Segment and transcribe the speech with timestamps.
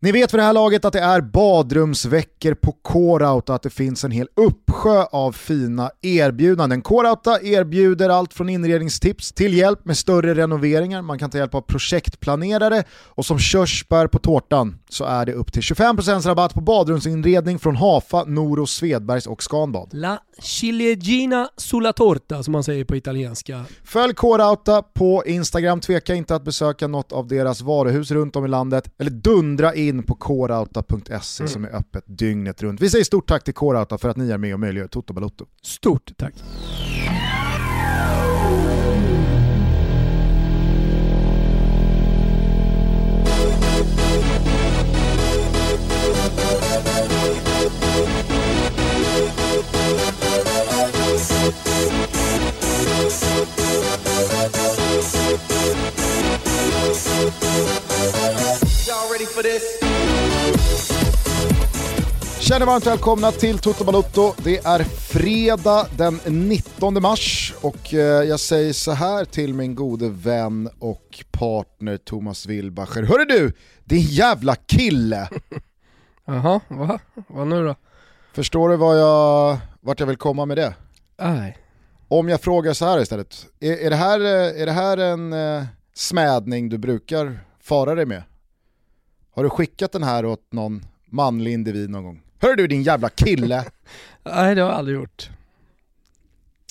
[0.00, 3.70] Ni vet för det här laget att det är badrumsveckor på Coreout och att det
[3.70, 6.82] finns en hel uppsjö av fina erbjudanden.
[6.82, 11.02] Coreouta erbjuder allt från inredningstips till hjälp med större renoveringar.
[11.02, 15.52] Man kan ta hjälp av projektplanerare och som körsbär på tårtan så är det upp
[15.52, 19.88] till 25% rabatt på badrumsinredning från Hafa, Noro, Svedbergs och Scanbad.
[19.92, 23.64] La ciliegina sulla torta som man säger på italienska.
[23.84, 28.48] Följ Coreouta på Instagram, tveka inte att besöka något av deras varuhus runt om i
[28.48, 31.48] landet eller dundra in in på coreouta.se mm.
[31.48, 32.80] som är öppet dygnet runt.
[32.80, 35.46] Vi säger stort tack till Coreouta för att ni är med och möjliggör Toto Balotto.
[35.62, 36.34] Stort tack!
[59.38, 59.80] For this.
[62.40, 64.34] Känner varmt välkomna till Toto Balotto.
[64.44, 70.08] Det är fredag den 19 mars och eh, jag säger så här till min gode
[70.08, 73.02] vän och partner Thomas Wilbacher.
[73.02, 73.52] Hörru du,
[73.84, 75.28] din jävla kille!
[76.24, 77.00] Jaha, vad?
[77.28, 77.74] Vad nu då?
[78.32, 80.74] Förstår du vad jag, vart jag vill komma med det?
[81.18, 81.58] Nej.
[82.08, 85.64] Om jag frågar så här istället, är, är, det, här, är det här en eh,
[85.94, 88.22] smädning du brukar fara dig med?
[89.38, 92.22] Har du skickat den här åt någon manlig individ någon gång?
[92.38, 93.64] Hör du din jävla kille!
[94.24, 95.30] Nej det har jag aldrig gjort.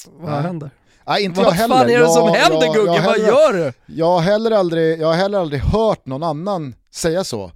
[0.07, 0.41] Vad Nej.
[0.41, 0.69] händer?
[1.05, 1.75] Nej inte Vad jag heller.
[1.75, 3.01] Vad fan är det jag, som händer jag, Gugge?
[3.05, 3.73] Vad gör du?
[3.85, 7.51] Jag har, heller aldrig, jag har heller aldrig hört någon annan säga så.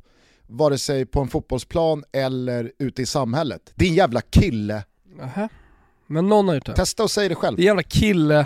[0.47, 3.61] Vare sig på en fotbollsplan eller ute i samhället.
[3.75, 4.83] Din jävla kille!
[5.21, 5.49] Aha.
[6.07, 6.75] Men någon har gjort det.
[6.75, 7.57] Testa och säg det själv.
[7.57, 8.45] Din jävla kille.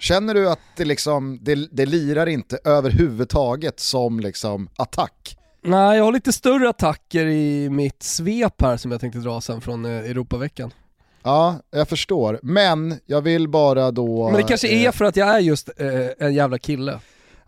[0.00, 5.36] Känner du att det, liksom, det, det lirar inte överhuvudtaget som liksom attack?
[5.62, 9.60] Nej, jag har lite större attacker i mitt svep här som jag tänkte dra sen
[9.60, 10.72] från eh, Europaveckan.
[11.22, 12.40] Ja, jag förstår.
[12.42, 14.24] Men jag vill bara då...
[14.30, 16.98] Men det kanske är eh, för att jag är just eh, en jävla kille.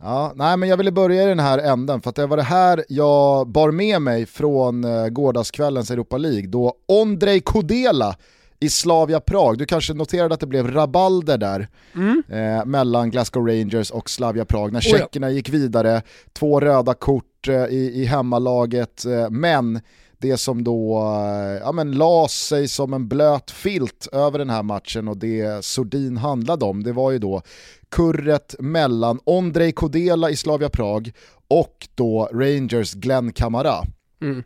[0.00, 2.42] Ja, nej men jag ville börja i den här änden för att det var det
[2.42, 8.16] här jag bar med mig från eh, gårdagskvällens Europa League då Ondrej Kodela
[8.60, 12.22] i Slavia Prag, du kanske noterade att det blev rabalder där mm.
[12.28, 16.02] eh, mellan Glasgow Rangers och Slavia Prag när tjeckerna gick vidare,
[16.32, 19.80] två röda kort eh, i, i hemmalaget, eh, men
[20.18, 24.62] det som då eh, ja, men, la sig som en blöt filt över den här
[24.62, 27.42] matchen och det Sordin handlade om, det var ju då
[27.90, 31.12] kurret mellan Ondrej Kodela i Slavia Prag
[31.48, 33.84] och då Rangers Glenn Kamara.
[34.26, 34.42] Mm.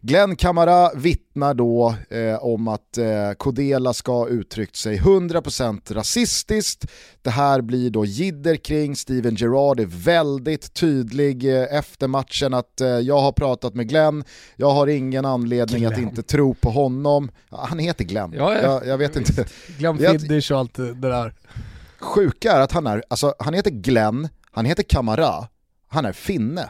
[0.00, 6.86] Glenn Kamara vittnar då eh, om att eh, Kodela ska uttryckt sig 100% rasistiskt.
[7.22, 12.80] Det här blir då jidder kring, Steven Gerrard är väldigt tydlig eh, efter matchen att
[12.80, 14.24] eh, jag har pratat med Glenn,
[14.56, 15.92] jag har ingen anledning Glenn.
[15.92, 17.30] att inte tro på honom.
[17.50, 18.62] Ja, han heter Glenn, ja, ja.
[18.62, 19.46] Jag, jag, vet inte.
[19.78, 21.34] Glenn Fiddich och allt det där.
[22.00, 25.48] Sjuka är att han är, alltså han heter Glenn, han heter Kamara,
[25.88, 26.68] han är finne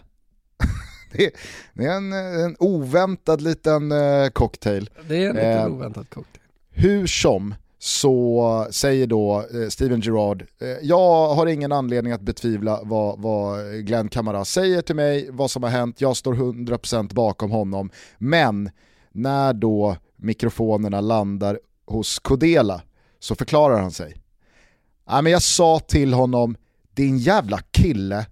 [1.74, 4.90] det, är en, en oväntad liten uh, cocktail.
[5.08, 6.42] Det är en liten uh, oväntad cocktail.
[6.70, 12.80] Hur som, så säger då eh, Steven Gerrard, eh, jag har ingen anledning att betvivla
[12.82, 17.50] vad, vad Glenn Kamara säger till mig, vad som har hänt, jag står 100% bakom
[17.50, 17.90] honom.
[18.18, 18.70] Men
[19.12, 22.82] när då mikrofonerna landar hos Kodela
[23.18, 24.16] så förklarar han sig.
[25.06, 26.56] Ja, men jag sa till honom,
[26.94, 28.26] din jävla kille,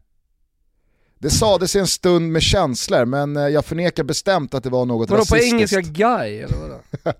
[1.23, 5.11] det sades en stund med känslor men eh, jag förnekar bestämt att det var något
[5.11, 5.51] vadå, rasistiskt.
[5.51, 6.81] på engelska guy eller vadå?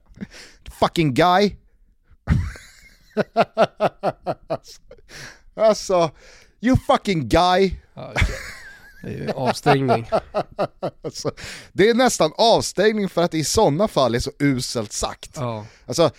[0.81, 1.57] Fucking guy.
[5.57, 6.11] alltså,
[6.61, 7.75] you fucking guy.
[9.03, 10.11] Det är avstängning.
[11.05, 11.31] alltså,
[11.73, 15.31] det är nästan avstängning för att det i sådana fall är så uselt sagt.
[15.35, 15.67] Ja.
[15.87, 16.11] Alltså,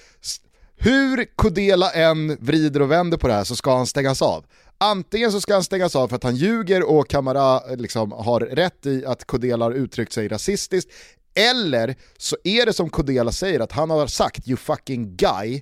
[0.75, 4.45] hur Kodela än vrider och vänder på det här så ska han stängas av.
[4.83, 8.85] Antingen så ska han stängas av för att han ljuger och Kamara liksom har rätt
[8.85, 10.91] i att Kodela har uttryckt sig rasistiskt,
[11.35, 15.61] eller så är det som Kodela säger att han har sagt you fucking guy,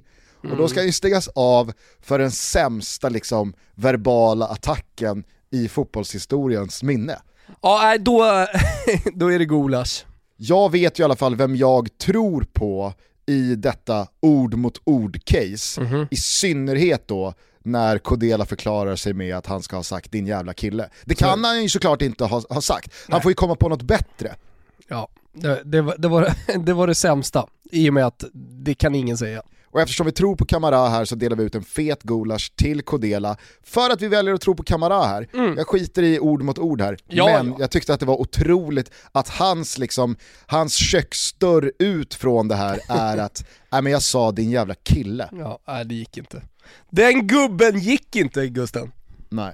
[0.50, 6.84] och då ska han ju stängas av för den sämsta liksom, verbala attacken i fotbollshistoriens
[6.84, 7.18] minne.
[7.62, 8.20] Ja, då,
[9.14, 10.06] då är det gulasch.
[10.38, 12.94] Jag vet ju i alla fall vem jag tror på
[13.26, 16.08] i detta ord mot ord-case, mm -hmm.
[16.12, 20.54] i synnerhet då när Kodela förklarar sig med att han ska ha sagt din jävla
[20.54, 20.90] kille.
[21.06, 23.22] Det kan han ju såklart inte ha, ha sagt, han Nej.
[23.22, 24.36] får ju komma på något bättre.
[24.88, 26.34] Ja, det, det, var, det, var,
[26.66, 29.44] det var det sämsta, i och med att det kan ingen säga.
[29.72, 32.82] Och eftersom vi tror på Kamara här så delar vi ut en fet gulasch till
[32.82, 35.28] Kodela för att vi väljer att tro på Kamara här.
[35.34, 35.58] Mm.
[35.58, 37.56] Jag skiter i ord mot ord här, ja, men ja.
[37.60, 40.16] jag tyckte att det var otroligt att hans, liksom,
[40.46, 45.30] hans köksdörr ut från det här är att, nej men jag sa din jävla kille.
[45.32, 46.42] Ja, nej det gick inte.
[46.90, 48.92] Den gubben gick inte Gusten.
[49.30, 49.54] Nej.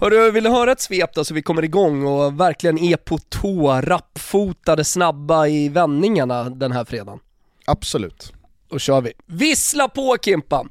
[0.00, 3.18] Hörru, vill du höra ett svep då så vi kommer igång och verkligen är på
[3.18, 7.18] tå, rappfotade, snabba i vändningarna den här fredagen?
[7.66, 8.32] Absolut.
[8.68, 9.12] Då kör vi.
[9.26, 10.66] Vissla på Kimpa!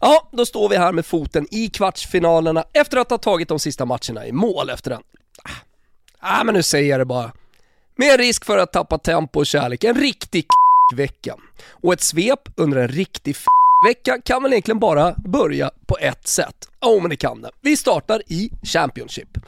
[0.00, 3.84] Ja, då står vi här med foten i kvartsfinalerna efter att ha tagit de sista
[3.84, 5.02] matcherna i mål efter den.
[5.42, 7.32] Ah, ah men nu säger jag det bara.
[7.96, 10.46] Med risk för att tappa tempo och kärlek, en riktig
[10.94, 11.36] vecka.
[11.70, 13.36] Och ett svep under en riktig
[13.86, 16.68] vecka kan väl egentligen bara börja på ett sätt.
[16.82, 17.50] Jo, oh, men det kan det.
[17.60, 19.38] Vi startar i Championship.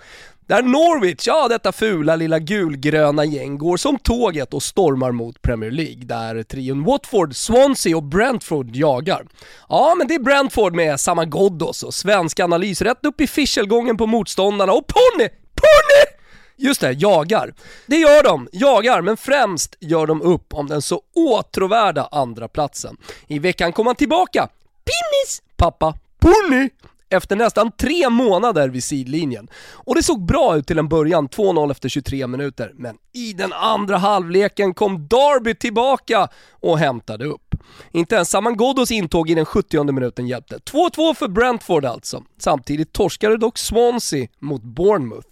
[0.49, 5.71] Där Norwich, ja detta fula lilla gulgröna gäng, går som tåget och stormar mot Premier
[5.71, 9.27] League, där trion Watford, Swansea och Brentford jagar.
[9.69, 13.97] Ja, men det är Brentford med samma Ghoddos och svensk analys rätt upp i fischelgången
[13.97, 16.17] på motståndarna och Ponny, Ponny!
[16.57, 17.55] Just det, jagar.
[17.87, 22.97] Det gör de, jagar, men främst gör de upp om den så åtråvärda andra platsen.
[23.27, 24.49] I veckan kom han tillbaka,
[24.85, 26.69] Pinnis pappa, Ponny!
[27.11, 29.49] Efter nästan tre månader vid sidlinjen.
[29.73, 33.53] Och det såg bra ut till en början, 2-0 efter 23 minuter, men i den
[33.53, 37.55] andra halvleken kom Darby tillbaka och hämtade upp.
[37.93, 40.57] Inte ens Saman Ghoddos intåg i den 70 minuten hjälpte.
[40.57, 42.23] 2-2 för Brentford alltså.
[42.39, 45.29] Samtidigt torskade dock Swansea mot Bournemouth.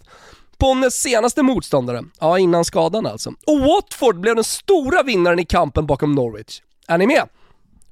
[0.57, 3.29] Ponnes senaste motståndare, ja innan skadan alltså.
[3.29, 6.61] Och Watford blev den stora vinnaren i kampen bakom Norwich.
[6.87, 7.29] Är ni med?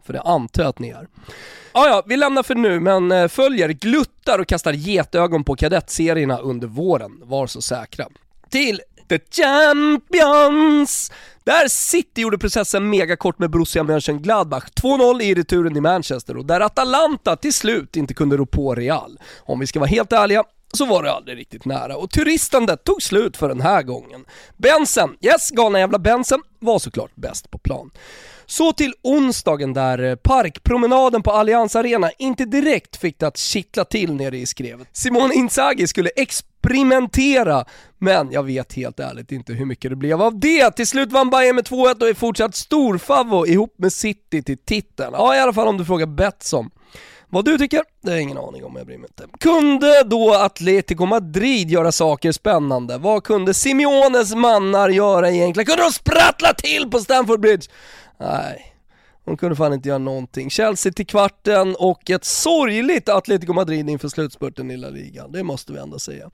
[0.06, 1.08] För det antar jag att ni är.
[1.72, 6.38] Ah, ja, vi lämnar för nu, men eh, följer, gluttar och kastar getögon på kadettserierna
[6.38, 7.12] under våren.
[7.24, 8.08] Var så säkra.
[8.50, 11.12] Till The Champions!
[11.44, 16.62] Där City gjorde processen megakort med Borussia Mönchengladbach, 2-0 i returen i Manchester och där
[16.62, 19.20] Atalanta till slut inte kunde rå på Real.
[19.40, 23.02] Om vi ska vara helt ärliga så var det aldrig riktigt nära och turistandet tog
[23.02, 24.26] slut för den här gången.
[24.58, 27.92] Bensen, yes, galna jävla Bensen, var såklart bäst på plan.
[28.46, 33.86] Så till onsdagen där eh, parkpromenaden på Allianz Arena inte direkt fick det att kittla
[33.86, 34.88] till nere i skrevet.
[34.92, 37.66] Simone Inzaghi skulle experimentera,
[37.98, 40.72] men jag vet helt ärligt inte hur mycket det blev av det.
[40.72, 45.14] Till slut vann Bayern med 2-1 och är fortsatt storfavo ihop med City till titeln.
[45.14, 46.70] Ja, i alla fall om du frågar Betsson.
[47.34, 47.84] Vad du tycker?
[48.02, 49.38] Det har jag ingen aning om, jag bryr mig inte.
[49.40, 52.98] Kunde då Atletico Madrid göra saker spännande?
[52.98, 55.66] Vad kunde Simeones mannar göra egentligen?
[55.66, 57.68] Kunde de sprattla till på Stamford Bridge?
[58.20, 58.73] Nej,
[59.26, 60.50] hon kunde fan inte göra någonting.
[60.50, 65.28] Chelsea till kvarten och ett sorgligt Atletico Madrid inför slutspurten i La Liga.
[65.28, 66.30] Det måste vi ändå säga.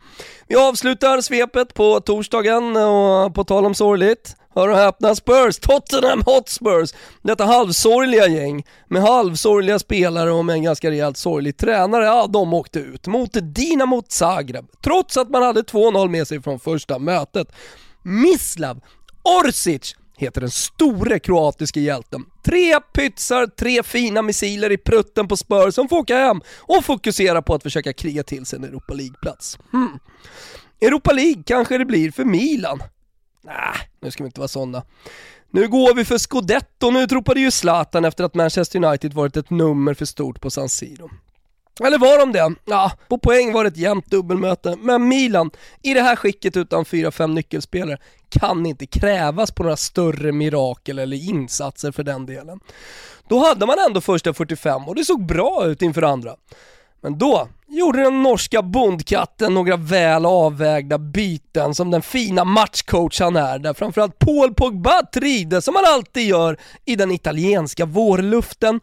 [0.48, 6.24] Vi avslutar svepet på torsdagen och på tal om sorgligt, hör och häpna, Spurs, Tottenham
[6.26, 12.28] Hotspurs, detta halvsorgliga gäng med halvsorgliga spelare och med en ganska rejält sorglig tränare, ja
[12.28, 17.00] de åkte ut mot Dinamo Zagreb, trots att man hade 2-0 med sig från första
[17.00, 17.52] mötet.
[18.04, 18.82] Mislav
[19.24, 22.26] Orsic heter den store kroatiske hjälten.
[22.46, 27.42] Tre pytsar, tre fina missiler i prutten på Spurs som får åka hem och fokusera
[27.42, 29.60] på att försöka kriga till sig en Europa League-plats.
[29.72, 30.00] Hmm.
[30.82, 32.84] Europa League kanske det blir för Milan.
[33.44, 34.84] Nej, nu ska vi inte vara sådana.
[35.52, 39.50] Nu går vi för scudetto, nu utropade ju Zlatan efter att Manchester United varit ett
[39.50, 41.10] nummer för stort på San Siro.
[41.84, 42.56] Eller var de det?
[42.66, 46.84] Ja, på poäng var det ett jämnt dubbelmöte, men Milan, i det här skicket utan
[46.84, 47.98] 4-5 nyckelspelare,
[48.30, 52.60] kan inte krävas på några större mirakel eller insatser för den delen.
[53.30, 56.36] Då hade man ändå första 45 och det såg bra ut inför andra.
[57.02, 63.36] Men då gjorde den norska bondkatten några väl avvägda byten som den fina matchcoach han
[63.36, 68.80] är, där framförallt Paul Pogba trides som han alltid gör i den italienska vårluften.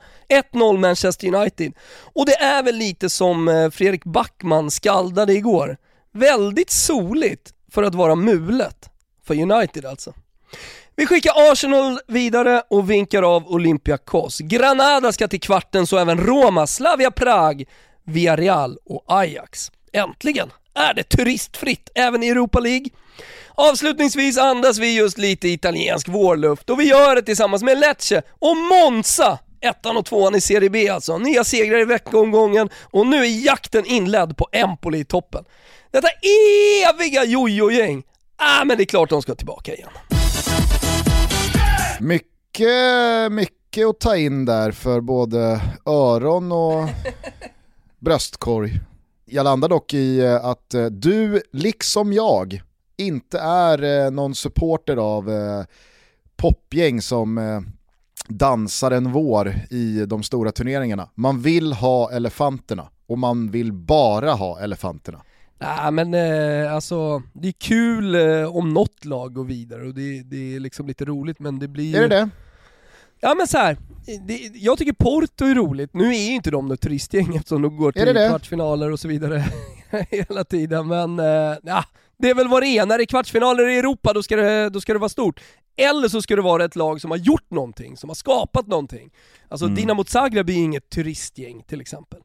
[0.52, 1.72] 1-0 Manchester United.
[2.14, 5.76] Och det är väl lite som eh, Fredrik Backman skaldade igår.
[6.12, 8.90] Väldigt soligt för att vara mulet.
[9.26, 10.12] För United alltså.
[10.96, 14.38] Vi skickar Arsenal vidare och vinkar av Olympiakos.
[14.38, 17.64] Granada ska till kvarten, så även Roma, Slavia Prag,
[18.06, 19.70] Villarreal och Ajax.
[19.92, 22.86] Äntligen är det turistfritt även i Europa League.
[23.54, 28.56] Avslutningsvis andas vi just lite italiensk vårluft och vi gör det tillsammans med Lecce och
[28.56, 31.18] Monza ettan och tvåan i Serie B alltså.
[31.18, 35.44] Nya segrar i veckomgången och nu är jakten inledd på Empoli i toppen.
[35.90, 36.08] Detta
[36.90, 38.02] eviga jojo-gäng,
[38.36, 39.90] ah, men det är klart de ska tillbaka igen.
[42.00, 46.88] Mycket, mycket att ta in där för både öron och
[48.06, 48.80] bröstkorg.
[49.24, 52.62] Jag landar dock i eh, att eh, du, liksom jag,
[52.96, 55.30] inte är eh, någon supporter av
[56.36, 57.62] popgäng som
[58.28, 61.08] dansar en vår i de stora turneringarna.
[61.14, 65.22] Man vill ha elefanterna och man vill bara ha elefanterna.
[65.58, 70.22] Nej men eh, alltså, det är kul eh, om något lag går vidare och det,
[70.22, 72.28] det, är liksom lite roligt men det blir Är det det?
[73.20, 73.76] Ja men så här,
[74.26, 77.76] det, jag tycker Porto är roligt, nu är ju inte de något turistgäng eftersom de
[77.76, 78.28] går till det det?
[78.28, 79.44] kvartsfinaler och så vidare
[80.10, 81.84] hela tiden, men eh, ja,
[82.18, 84.70] det är väl vad det är, när det är kvartsfinaler i Europa då ska, det,
[84.70, 85.40] då ska det vara stort.
[85.76, 89.10] Eller så ska det vara ett lag som har gjort någonting, som har skapat någonting.
[89.48, 89.76] Alltså Mm.
[89.76, 92.20] Dinamo Zagreb är ju inget turistgäng till exempel.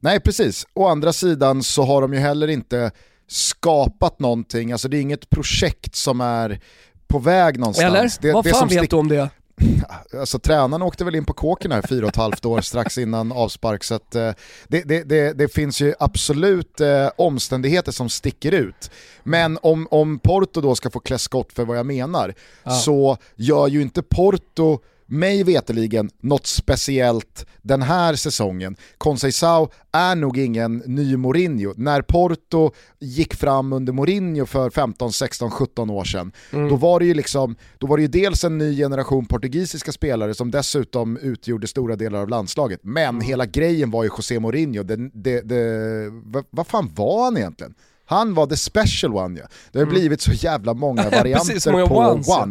[0.00, 2.90] Nej precis, å andra sidan så har de ju heller inte
[3.26, 6.60] skapat någonting, alltså det är inget projekt som är
[7.06, 7.94] på väg någonstans.
[7.94, 8.12] Eller?
[8.20, 9.30] Det, vad det fan som vet du om det?
[10.18, 13.32] Alltså tränaren åkte väl in på kåken här fyra och ett halvt år strax innan
[13.32, 14.32] avspark så att eh,
[14.68, 18.90] det, det, det, det finns ju absolut eh, omständigheter som sticker ut.
[19.22, 22.70] Men om, om Porto då ska få klä skott för vad jag menar Ja.
[22.70, 28.76] så gör ju inte Porto mig veteligen något speciellt den här säsongen.
[28.98, 31.74] Conceição är nog ingen ny Mourinho.
[31.76, 37.06] När Porto gick fram under Mourinho för 15, 16, 17 år sedan, då var det
[37.06, 41.66] ju liksom, då var det ju dels en ny generation portugisiska spelare som dessutom utgjorde
[41.66, 42.80] stora delar av landslaget.
[42.82, 47.36] Men hela grejen var ju José Mourinho, det, det, det, vad, vad fan var han
[47.36, 47.74] egentligen?
[48.08, 49.46] Han var the special one ja.
[49.72, 52.48] Det har blivit så jävla många varianter Precis, många på ones, ja.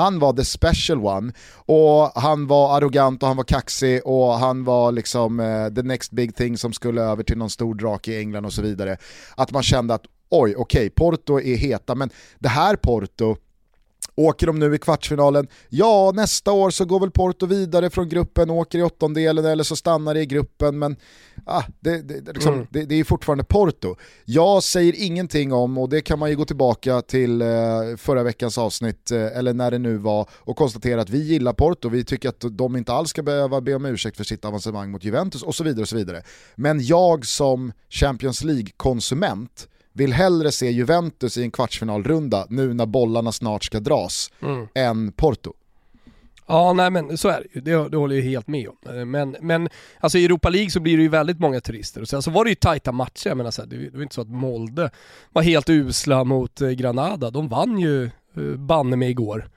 [0.00, 4.64] Han var the special one och han var arrogant och han var kaxig och han
[4.64, 8.18] var liksom eh, the next big thing som skulle över till någon stor drake i
[8.18, 8.96] England och så vidare.
[9.36, 13.36] Att man kände att oj, okej, Porto är heta, men det här Porto,
[14.20, 15.48] Åker de nu i kvartsfinalen?
[15.68, 19.76] Ja, nästa år så går väl Porto vidare från gruppen, åker i åttondelen eller så
[19.76, 20.78] stannar det i gruppen.
[20.78, 20.96] Men
[21.46, 22.66] ah, det, det, liksom, Mm.
[22.70, 23.96] det, det är fortfarande Porto.
[24.24, 27.48] Jag säger ingenting om, och det kan man ju gå tillbaka till eh,
[27.96, 31.88] förra veckans avsnitt, eh, eller när det nu var, och konstatera att vi gillar Porto,
[31.88, 35.04] vi tycker att de inte alls ska behöva be om ursäkt för sitt avancemang mot
[35.04, 35.82] Juventus och så vidare.
[35.82, 36.22] Och så vidare.
[36.54, 39.68] Men jag som Champions League-konsument
[40.00, 44.68] vill hellre se Juventus i en kvartsfinalrunda nu när bollarna snart ska dras Mm.
[44.74, 45.52] än Porto.
[46.46, 47.60] Ja, nej men så är det ju.
[47.60, 48.76] Det, det håller jag helt med om.
[48.98, 49.68] Eh, Men, men
[50.00, 52.00] alltså i Europa League så blir det ju väldigt många turister.
[52.00, 53.28] Och sen så var det ju tajta matcher.
[53.28, 54.90] Jag menar så här, det, var inte så att Molde
[55.32, 57.30] var helt usla mot eh, Granada.
[57.30, 59.48] De vann ju eh, banne mig igår.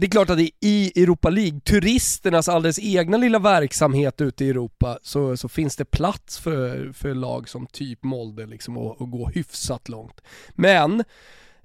[0.00, 4.50] Det är klart att i- i Europa League, turisternas alldeles egna lilla verksamhet ute i
[4.50, 9.10] Europa, så, så finns det plats för, för lag som typ Molde liksom att, och
[9.10, 10.20] gå hyfsat långt.
[10.50, 11.04] Men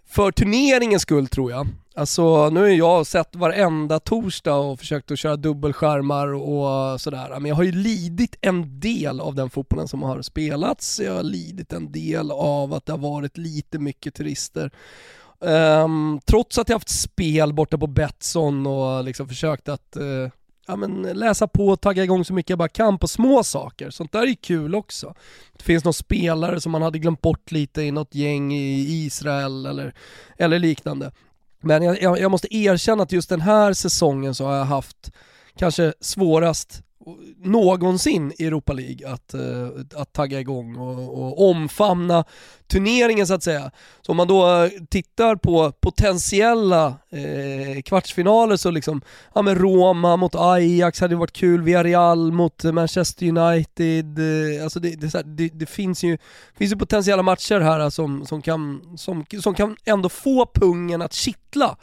[0.07, 1.67] för turneringens skull tror jag.
[1.95, 7.29] Alltså nu har jag sett varenda torsdag och försökt att köra dubbelskärmar och sådär.
[7.39, 10.99] Men jag har ju lidit en del av den fotbollen som har spelats.
[10.99, 14.71] Jag har lidit en del av att det har varit lite mycket turister.
[15.45, 20.29] Um, trots att jag haft spel borta på Betsson och liksom försökt att uh,
[20.67, 23.89] ja, men läsa på och tagga igång så mycket jag bara kan på små saker.
[23.89, 25.13] Sånt där är kul också.
[25.57, 29.65] Det finns någon spelare som man hade glömt bort lite i något gäng i Israel
[29.65, 29.93] eller,
[30.37, 31.11] eller liknande.
[31.61, 35.11] Men jag, jag, jag måste erkänna att just den här säsongen så har jag haft
[35.57, 36.83] kanske svårast
[37.37, 42.25] någonsin i Europa League att, eh, att tagga igång och, och omfamna
[42.67, 43.71] turneringen så att säga.
[44.01, 49.01] Så om man då eh, tittar på potentiella eh, kvartsfinaler så liksom,
[49.35, 54.95] ja men Roma mot Ajax hade varit kul, Villarreal mot Manchester United, eh, alltså det,
[54.95, 56.17] det, så här, det, det finns, ju,
[56.57, 61.01] finns ju potentiella matcher här eh, som, som, kan, som, som kan ändå få pungen
[61.01, 61.77] att kittla.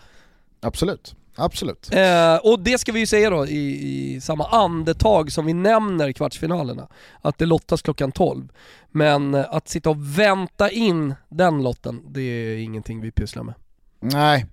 [0.61, 1.89] Absolut, absolut.
[1.93, 6.13] Eh, och det ska vi ju säga då i, i samma andetag som vi nämner
[6.13, 6.89] kvartsfinalerna,
[7.21, 8.49] att det lottas klockan 12.
[8.91, 13.55] Men eh, att sitta och vänta in den lotten, det är ingenting vi pysslar med.
[14.01, 14.47] Nej,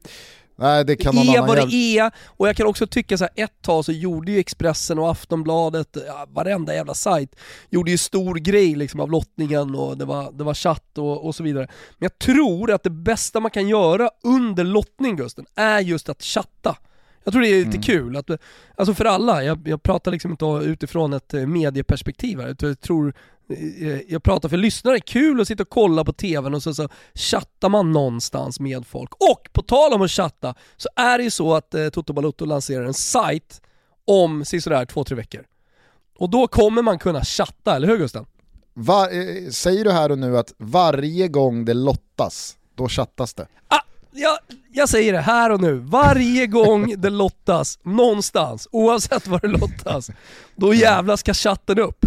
[0.59, 3.43] Nej det kan någon annan vad det är, och jag kan också tycka så här,
[3.43, 7.35] ett tag så gjorde ju Expressen och Aftonbladet, ja, varenda jävla sajt,
[7.69, 11.35] gjorde ju stor grej liksom av lottningen och det var, det var chatt och, och
[11.35, 11.67] så vidare.
[11.97, 16.23] Men jag tror att det bästa man kan göra under lottning Gusten, är just att
[16.23, 16.77] chatta.
[17.23, 17.81] Jag tror det är lite Mm.
[17.81, 18.29] kul, att,
[18.75, 23.13] alltså för alla, jag, jag pratar liksom inte utifrån ett medieperspektiv här, jag tror
[24.07, 27.69] jag pratar för lyssnare, kul att sitta och kolla på tvn och så, så chattar
[27.69, 29.13] man någonstans med folk.
[29.13, 32.45] Och på tal om att chatta, så är det ju så att eh, Toto Balotto
[32.45, 33.61] lanserar en sajt
[34.05, 35.45] om sådär två, tre veckor.
[36.17, 38.25] Och då kommer man kunna chatta, eller hur Gusten?
[38.73, 43.47] Va, eh, säger du här och nu att varje gång det lottas, då chattas det?
[43.67, 44.37] Ah, jag,
[44.71, 50.09] jag säger det här och nu, varje gång det lottas någonstans, oavsett vad det lottas,
[50.55, 52.05] då jävlar ska chatten upp.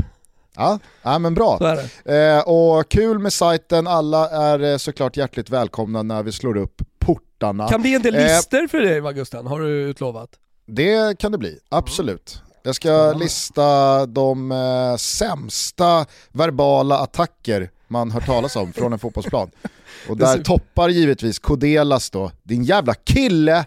[0.57, 1.79] Ja, ja men bra.
[2.05, 6.83] Eh, och kul med sajten, alla är eh, såklart hjärtligt välkomna när vi slår upp
[6.99, 7.69] portarna.
[7.69, 10.31] Kan bli en del Eh, listor för dig va Gusten, har du utlovat?
[10.67, 12.43] Det kan det bli, absolut.
[12.63, 19.51] Jag ska lista de eh, sämsta verbala attacker man hört talas om från en fotbollsplan.
[20.09, 23.65] Och där toppar givetvis Kodelas då, din jävla kille!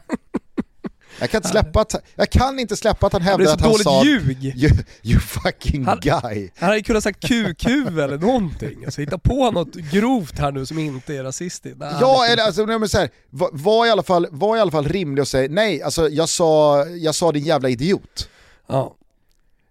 [1.19, 4.03] Jag kan inte släppa att, jag kan inte släppa att han hävdar att han sa
[4.03, 4.43] ljug.
[4.43, 4.71] You,
[5.03, 6.49] you fucking Han- guy.
[6.55, 8.85] Han hade kunnat sagt QQ eller någonting.
[8.85, 11.79] Alltså hitta på något grovt här nu som inte är rasistiskt.
[11.79, 14.57] Nej, Ja, det- eller alltså, nej, men så här, var, var, i alla fall, var
[14.57, 18.29] i alla fall rimlig och säga nej, alltså jag sa, jag sa din jävla idiot.
[18.67, 18.95] Ja.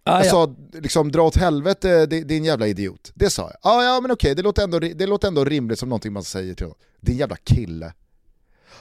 [0.06, 0.30] Ah, Jag ja.
[0.30, 3.12] sa liksom dra åt helvete di- din jävla idiot.
[3.14, 3.56] Det sa jag.
[3.72, 6.54] Ja, ja men okej, det, låter ändå, det låter ändå rimligt som någonting man säger
[6.54, 6.78] till honom.
[7.00, 7.92] Din jävla kille.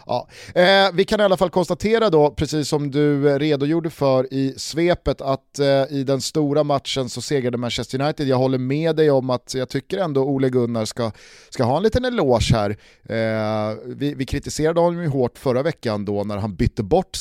[0.06, 0.28] Ja.
[0.56, 4.54] Eh, vi kan i alla fall konstatera då, precis som du eh, redogjorde för i
[4.58, 8.28] svepet, att eh, i den stora matchen så segrade Manchester United.
[8.28, 11.12] Jag håller med dig om att jag tycker ändå Ole Gunnar ska,
[11.50, 12.70] ska ha en liten eloge här.
[13.10, 17.18] Eh, vi, vi kritiserade honom ju hårt förra veckan då när han bytte bort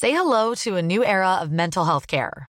[0.00, 2.49] Say hello to a new era of mental health care.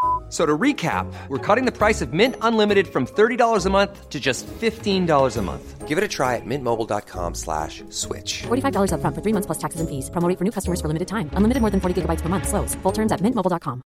[0.31, 4.19] So to recap, we're cutting the price of Mint Unlimited from $30 a month to
[4.19, 5.87] just $15 a month.
[5.89, 8.43] Give it a try at mintmobile.com slash switch.
[8.47, 10.09] $45 upfront for three months plus taxes and fees.
[10.09, 11.29] Promo rate for new customers for limited time.
[11.35, 12.47] Unlimited more than 40 gigabytes per month.
[12.47, 12.75] Slows.
[12.83, 13.81] Full terms at mintmobile.com.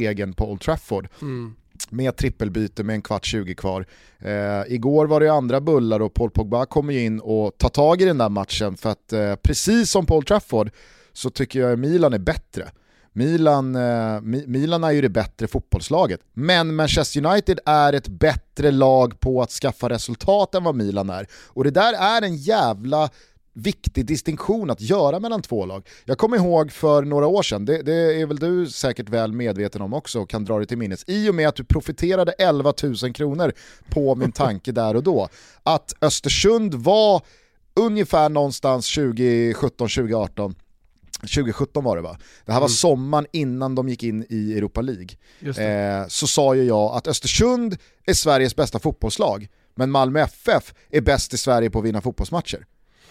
[0.00, 1.08] egen på Old Trafford.
[1.22, 1.54] Mm.
[1.90, 3.86] Med trippelbyte med en kvart 20 kvar.
[4.18, 7.68] Eh, igår var det ju andra bullar och Paul Pogba kommer ju in och tar
[7.68, 10.70] tag i den där matchen för att eh, precis som Old Trafford
[11.12, 12.70] så tycker jag Milan är bättre.
[13.12, 19.20] Milan, eh, Milan är ju det bättre fotbollslaget, men Manchester United är ett bättre lag
[19.20, 21.26] på att skaffa resultat än vad Milan är.
[21.46, 23.10] Och det där är en jävla
[23.58, 25.88] viktig distinktion att göra mellan två lag.
[26.04, 29.82] Jag kommer ihåg för några år sedan, det, det är väl du säkert väl medveten
[29.82, 32.72] om också och kan dra dig till minnes, i och med att du profiterade 11
[33.02, 33.52] 000 kronor
[33.90, 35.28] på min tanke där och då,
[35.62, 37.22] att Östersund var
[37.74, 40.54] ungefär någonstans 2017-2018
[41.20, 42.18] 2017 var det va?
[42.46, 45.08] Det här var sommaren innan de gick in i Europa League.
[45.40, 47.76] Eh, så sa ju jag att Östersund
[48.06, 52.64] är Sveriges bästa fotbollslag, men Malmö FF är bäst i Sverige på att vinna fotbollsmatcher.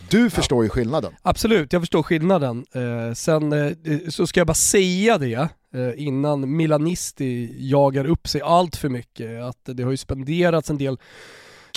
[0.09, 1.13] Du förstår ju skillnaden.
[1.21, 2.65] Absolut, jag förstår skillnaden.
[2.71, 3.71] Eh, sen eh,
[4.09, 9.43] så ska jag bara säga det eh, innan Milanisti jagar upp sig allt för mycket.
[9.43, 10.97] Att det har ju spenderats en del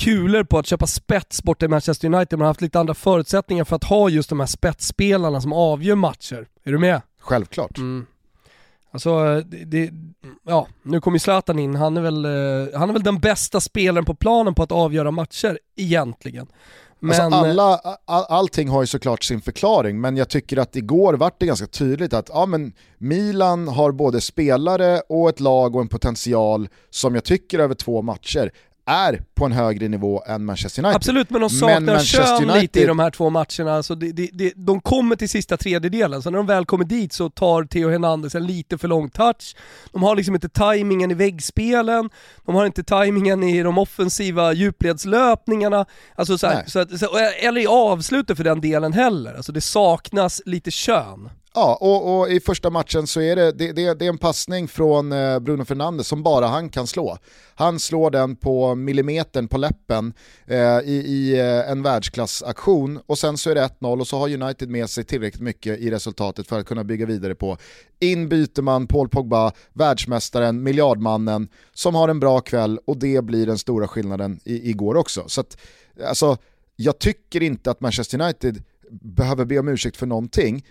[0.01, 2.39] kulor på att köpa spets borta i Manchester United.
[2.39, 5.95] Man har haft lite andra förutsättningar för att ha just de här spetsspelarna som avgör
[5.95, 6.49] matcher.
[6.65, 7.03] Är du med?
[7.21, 7.79] Självklart.
[7.79, 8.07] Mm.
[8.93, 9.91] Alltså, det, det,
[10.47, 14.05] ja, nu kommer Zlatan in, han är, väl, eh, han är väl den bästa spelaren
[14.05, 16.47] på planen på att avgöra matcher, egentligen.
[17.03, 21.15] Men, alltså alla, all, allting har ju såklart sin förklaring, men jag tycker att igår
[21.15, 25.83] vart det ganska tydligt att ja, men Milan har både spelare och ett lag och
[25.83, 28.53] en potential som jag tycker över två matcher
[28.91, 30.97] är på en högre nivå än Manchester United.
[30.97, 33.83] Absolut, men de saknar Manchester kön lite i United- de här två matcherna.
[33.83, 37.13] Så det, det, det, de kommer till sista tredjedelen, så när de väl kommer dit
[37.13, 39.57] så tar Theo Hernandez en lite för lång touch.
[39.93, 42.11] De har liksom inte tajmingen i väggspelen,
[42.47, 46.89] de har inte tajmingen i de offensiva djupledslöpningarna, alltså så här, så att,
[47.43, 49.35] eller i avslutet för den delen heller.
[49.35, 51.31] Alltså det saknas lite kön.
[51.55, 54.69] Ja, och, och i första matchen så är det, det, det, det är en passning
[54.69, 57.19] från eh, Bruno Fernandes som bara han kan slå.
[57.55, 60.13] Han slår den på millimetern på läppen
[60.47, 64.43] eh, i, i eh, en världsklassaktion och sen så är det 1-0 och så har
[64.43, 67.57] United med sig tillräckligt mycket i resultatet för att kunna bygga vidare på.
[68.01, 73.47] In byter man Paul Pogba, världsmästaren, miljardmannen, som har en bra kväll och det blir
[73.47, 75.25] den stora skillnaden i, igår också.
[75.27, 75.57] Så att,
[76.05, 76.37] alltså,
[76.77, 80.65] jag tycker inte att Manchester United behöver be om ursäkt för någonting.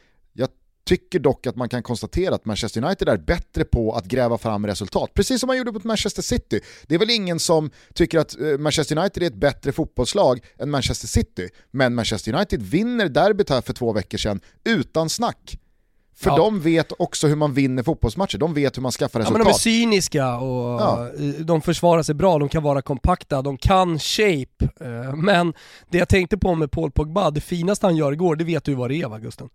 [0.90, 4.68] Tycker dock att man kan konstatera att Manchester United är bättre på att gräva fram
[4.68, 5.14] resultat.
[5.14, 6.62] Precis som man gjorde mot Manchester City.
[6.88, 10.70] Det är väl ingen som tycker att eh, Manchester United är ett bättre fotbollslag än
[10.70, 11.50] Manchester City.
[11.72, 15.58] Men Manchester United vinner derbyt här för två veckor sedan utan snack.
[16.16, 16.38] För ja.
[16.38, 19.40] de vet också hur man vinner fotbollsmatcher, de vet hur man skaffar resultat.
[19.40, 21.10] Ja, men de är cyniska och ja.
[21.40, 24.66] de försvarar sig bra, de kan vara kompakta, de kan shape.
[24.82, 25.54] Eh, men
[25.90, 28.76] det jag tänkte på med Paul Pogba, det finaste han gör igår, det vet du
[28.76, 29.50] vad det är va Gusten?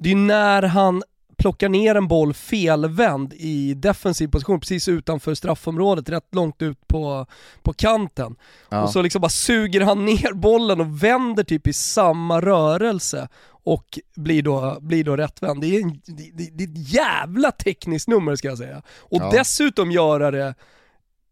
[0.00, 1.02] Det är när han
[1.38, 7.26] plockar ner en boll felvänd i defensiv position precis utanför straffområdet, rätt långt ut på,
[7.62, 8.36] på kanten.
[8.68, 8.82] Ja.
[8.82, 13.28] Och så liksom bara suger han ner bollen och vänder typ i samma rörelse
[13.64, 15.60] och blir då, blir då rättvänd.
[15.60, 18.82] Det är, en, det, det, är ett jävla tekniskt nummer ska jag säga.
[18.98, 19.30] Och ja.
[19.32, 20.54] dessutom göra det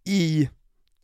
[0.05, 0.49] i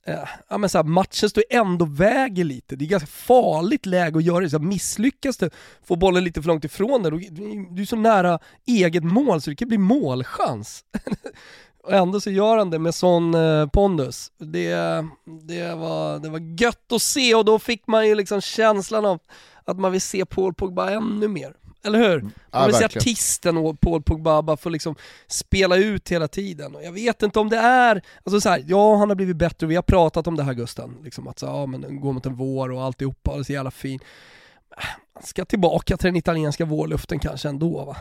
[0.06, 2.76] Eh, ja, men så här, matchen står ändå väger lite.
[2.76, 4.50] Det är ganska farligt läge att göra det.
[4.50, 5.50] Så här, misslyckas du,
[5.84, 7.30] får bollen lite för långt ifrån dig,
[7.70, 10.84] du är så nära eget mål så det kan bli målchans.
[11.84, 14.32] och ändå så gör han det med sån eh, pondus.
[14.38, 14.74] Det,
[15.42, 19.20] det, var, det var gött att se och då fick man ju liksom känslan av
[19.64, 21.54] att man vill se Paul Pogba ännu mer.
[21.84, 22.18] Eller hur?
[22.18, 22.26] Mm.
[22.26, 24.94] Vill ja, se artisten och Paul Pogba bara få liksom
[25.26, 26.74] spela ut hela tiden.
[26.74, 29.66] Och jag vet inte om det är, alltså så här, ja han har blivit bättre
[29.66, 32.26] och vi har pratat om det här Gusten, liksom att så, ja men gå mot
[32.26, 34.00] en vår och alltihopa och det är så jävla fin.
[35.14, 37.96] Man ska tillbaka till den italienska vårluften kanske ändå va?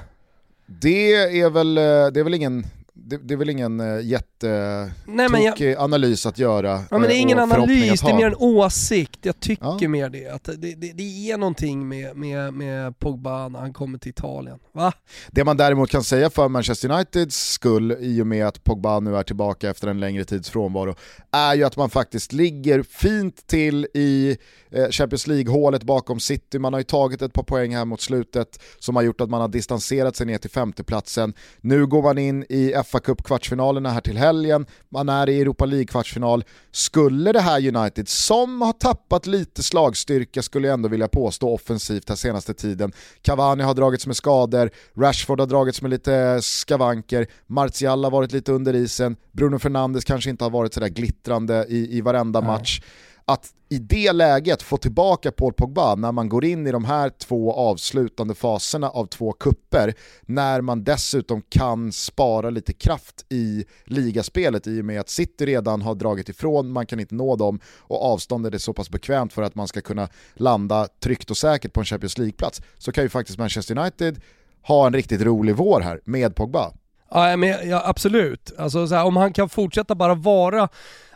[0.65, 2.65] Det är väl, eh, det är väl ingen
[2.95, 6.69] det, det, är väl ingen uh, jättetokig analys att göra.
[6.69, 9.19] Ja, men det är eh, ingen analys, det är mer en åsikt.
[9.21, 9.87] Jag tycker ja.
[9.87, 10.27] mer det.
[10.27, 14.59] Att det, det, det är någonting med, med, med Pogba när han kommer till Italien.
[14.73, 14.93] Va?
[15.31, 19.17] Det man däremot kan säga för Manchester Uniteds skull, i och med att Pogba nu
[19.17, 20.95] är tillbaka efter en längre tids frånvaro,
[21.31, 24.37] är ju att man faktiskt ligger fint till i
[24.73, 26.59] Eh, Champions League-hålet bakom City.
[26.59, 29.41] Man har ju tagit ett par poäng här mot slutet som har gjort att man
[29.41, 31.33] har distanserat sig ner till femteplatsen.
[31.61, 34.65] Nu går man in i fa Cup-kvartsfinalerna här till helgen.
[34.89, 36.43] Man är i Europa League-kvartsfinal.
[36.71, 42.09] Skulle det här United, som har tappat lite slagstyrka skulle jag ändå vilja påstå offensivt
[42.09, 42.91] här senaste tiden.
[43.21, 48.51] Cavani har dragits med skador, Rashford har dragits med lite skavanker, Martial har varit lite
[48.51, 52.47] under isen, Bruno Fernandes kanske inte har varit sådär glittrande i, i varenda Nej.
[52.47, 52.81] match
[53.25, 57.09] att i det läget få tillbaka Paul Pogba när man går in i de här
[57.09, 64.67] två avslutande faserna av två kupper när man dessutom kan spara lite kraft i ligaspelet
[64.67, 68.05] i och med att City redan har dragit ifrån, man kan inte nå dem och
[68.05, 71.79] avståndet är så pass bekvämt för att man ska kunna landa tryggt och säkert på
[71.79, 74.21] en Champions League-plats så kan ju faktiskt Manchester United
[74.61, 76.71] ha en riktigt rolig vår här med Pogba.
[77.13, 78.53] Ja, men, ja absolut.
[78.57, 80.69] Alltså, här, om han kan fortsätta bara vara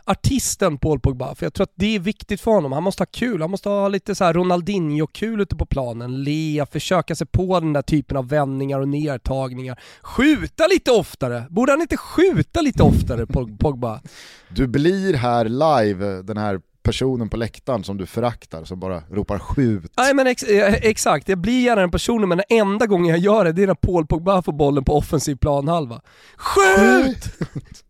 [0.08, 2.72] artisten Paul Pogba, för jag tror att det är viktigt för honom.
[2.72, 6.66] Han måste ha kul, han måste ha lite så här Ronaldinho-kul ute på planen, le,
[6.72, 9.80] försöka sig på den där typen av vändningar och nedtagningar.
[10.02, 11.44] Skjuta lite oftare!
[11.50, 13.26] Borde han inte skjuta lite oftare,
[13.58, 14.00] Pogba?
[14.48, 19.38] Du blir här live, den här personen på läktaren som du föraktar som bara ropar
[19.38, 19.92] skjut.
[19.96, 23.18] Nej men ex eh, exakt, jag blir gärna den personen men den enda gången jag
[23.18, 26.00] gör det, det är när Paul Pogba får bollen på offensiv planhalva.
[26.36, 27.24] Skjut!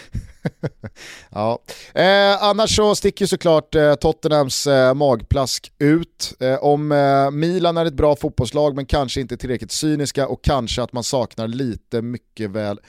[1.30, 1.58] ja.
[1.94, 6.34] Eh, annars så sticker såklart eh, Tottenhams eh, magplask ut.
[6.40, 10.82] Eh, om eh, Milan är ett bra fotbollslag men kanske inte tillräckligt cyniska och kanske
[10.82, 12.80] att man saknar lite mycket väl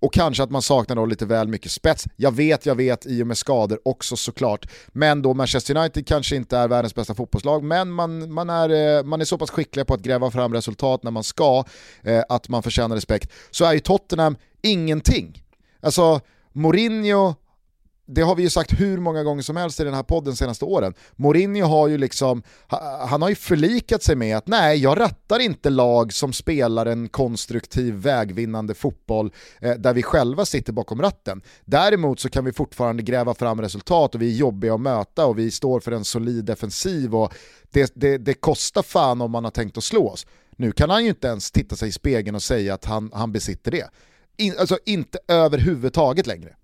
[0.00, 2.04] och kanske att man saknar då lite väl mycket spets.
[2.16, 4.66] Jag vet, jag vet, i och med skador också såklart.
[4.88, 9.04] Men då Manchester United kanske inte är världens bästa fotbollslag, men man, man, är, eh,
[9.04, 11.64] man är så pass skickliga på att gräva fram resultat när man ska,
[12.02, 13.32] eh, att man förtjänar respekt.
[13.50, 15.42] Så är ju Tottenham ingenting.
[15.80, 16.20] Alltså,
[16.52, 17.34] Mourinho,
[18.06, 20.64] det har vi ju sagt hur många gånger som helst i den här podden senaste
[20.64, 20.94] åren.
[21.16, 22.42] Mourinho har ju liksom,
[23.08, 27.08] han har ju förlikat sig med att nej, jag rattar inte lag som spelar en
[27.08, 31.42] konstruktiv vägvinnande fotboll eh, där vi själva sitter bakom ratten.
[31.64, 35.38] Däremot så kan vi fortfarande gräva fram resultat och vi är jobbiga att möta och
[35.38, 37.34] vi står för en solid defensiv och
[37.70, 40.26] det, det, det kostar fan om man har tänkt att slå oss.
[40.56, 43.32] Nu kan han ju inte ens titta sig i spegeln och säga att han, han
[43.32, 43.90] besitter det
[44.40, 46.54] in, alltså inte överhuvudtaget längre.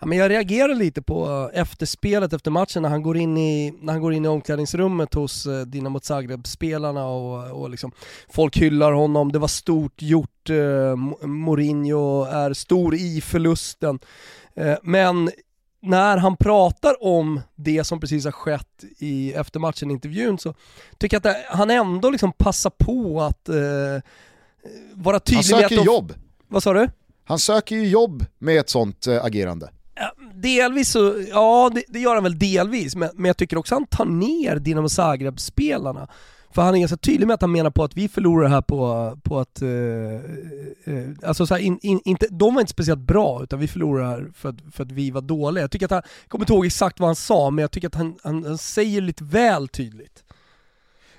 [0.00, 3.92] Ja, men jag reagerar lite på efterspelet efter matchen när han går in i, när
[3.92, 7.92] han går in i omklädningsrummet hos eh, Dinamo Zagreb-spelarna och, och liksom,
[8.28, 13.98] folk hyllar honom, det var stort gjort, eh, Mourinho är stor i förlusten.
[14.54, 15.30] Eh, men
[15.82, 20.54] när han pratar om det som precis har skett i eftermatchen-intervjun så
[20.98, 24.02] tycker jag att han ändå liksom passar på att eh,
[24.94, 25.92] vara tydlig Han söker med att de...
[25.92, 26.14] jobb.
[26.48, 26.88] Vad sa du?
[27.24, 29.70] Han söker ju jobb med ett sånt eh, agerande.
[30.34, 33.86] delvis så, ja det, det, gör han väl delvis, men, men jag tycker också han
[33.86, 36.08] tar ner Dinamo Zagreb-spelarna.
[36.54, 39.18] För han är ganska tydlig med att han menar på att vi förlorar här på,
[39.22, 39.68] på att, eh,
[40.94, 44.30] eh, alltså så här, in, in, inte, de var inte speciellt bra, utan vi förlorar
[44.34, 45.62] för att, för att vi var dåliga.
[45.64, 47.88] Jag tycker att han, jag kommer inte ihåg exakt vad han sa, men jag tycker
[47.88, 50.24] att han, han, han säger lite väl tydligt.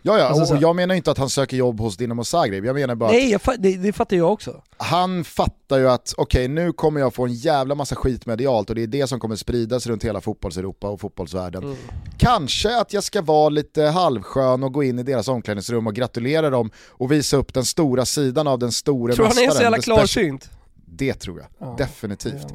[0.04, 2.66] Ja, ja, Alltså, så och jag menar inte att han söker jobb hos Dinamo Zagreb,
[2.66, 4.62] jag menar bara att Nej, fa- det, det fattar jag också.
[4.78, 8.76] han fattar ju att okej nu kommer jag få en jävla massa skit medialt och
[8.76, 11.64] det är det som kommer spridas runt hela fotbolls-Europa och fotbollsvärlden.
[11.64, 11.76] Mm.
[12.18, 16.50] Kanske att jag ska vara lite halvskön och gå in i deras omklädningsrum och gratulera
[16.50, 19.64] dem och visa upp den stora sidan av den store Tror han är så mästaren.
[19.64, 20.50] jävla klarsynt?
[20.86, 22.34] Det tror jag, Ja, definitivt.
[22.34, 22.52] är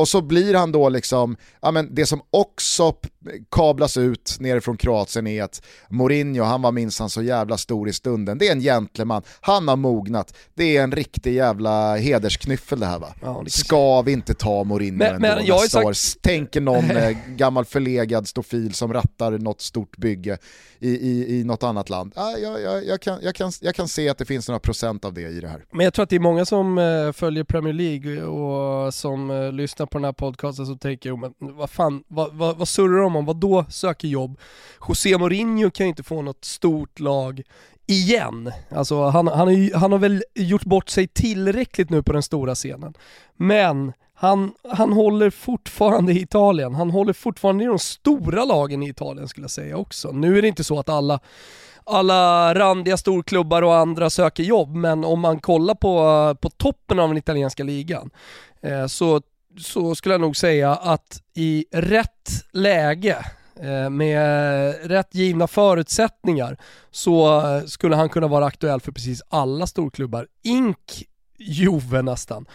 [0.00, 2.94] Och så blir han då liksom, ja men det som också
[3.50, 8.38] kablas ut nerifrån Kroatien är att Mourinho, han var minsann så jävla stor i stunden.
[8.38, 10.34] Det är en gentleman, han har mognat.
[10.54, 13.14] Det är en riktig jävla hedersknyffel det här va.
[13.20, 16.20] Ja, det kanske- Ska vi inte ta Mourinho Men- ändå men jag nästa sagt- år?
[16.22, 20.38] Tänker någon eh, gammal förlegad stofil som rattar något stort bygge
[20.78, 22.12] i, i, i något annat land.
[22.16, 25.04] Ah, jag, jag, jag, kan, jag, kan, jag kan se att det finns några procent
[25.04, 25.64] av det i det här.
[25.72, 29.52] Men jag tror att det är många som eh, följer Premier League och som eh,
[29.52, 33.02] lyssnar på den här podcasten så tänker, jag, men vad fan, vad, vad, vad surrar
[33.02, 33.24] de om?
[33.24, 34.38] Vad då söker jobb?
[34.88, 37.42] José Mourinho kan ju inte få något stort lag
[37.86, 38.52] igen.
[38.70, 42.54] Alltså han, han, har han har väl gjort bort sig tillräckligt nu på den stora
[42.54, 42.94] scenen.
[43.36, 46.74] Men han, han håller fortfarande i Italien.
[46.74, 50.12] Han håller fortfarande i de stora lagen i Italien skulle jag säga också.
[50.12, 51.20] Nu är det inte så att alla
[51.84, 57.08] alla randiga storklubbar och andra söker jobb, men om man kollar på, på toppen av
[57.08, 58.10] den italienska ligan
[58.62, 59.20] eh, så,
[59.58, 63.26] så skulle jag nog säga att i rätt läge
[63.60, 66.56] eh, med rätt givna förutsättningar
[66.90, 71.04] så skulle han kunna vara aktuell för precis alla storklubbar, ink
[71.38, 72.46] Juve nästan.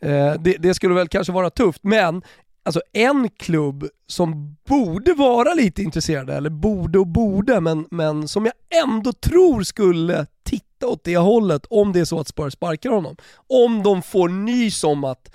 [0.00, 2.22] Eh, det, det skulle väl kanske vara tufft, men
[2.62, 8.46] alltså en klubb som borde vara lite intresserade, eller borde och borde, men, men som
[8.46, 12.90] jag ändå tror skulle titta åt det hållet om det är så att Spurs sparkar
[12.90, 13.16] honom.
[13.46, 15.30] Om de får nys om att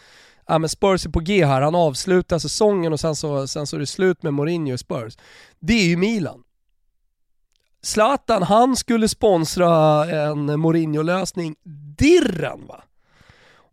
[0.48, 3.76] ja, men Spurs är på G här, han avslutar säsongen och sen så, sen så
[3.76, 5.18] är det slut med Mourinho och Spurs.
[5.60, 6.44] Det är ju Milan.
[7.82, 11.56] Zlatan, han skulle sponsra en Mourinho-lösning
[11.98, 12.84] dirren va?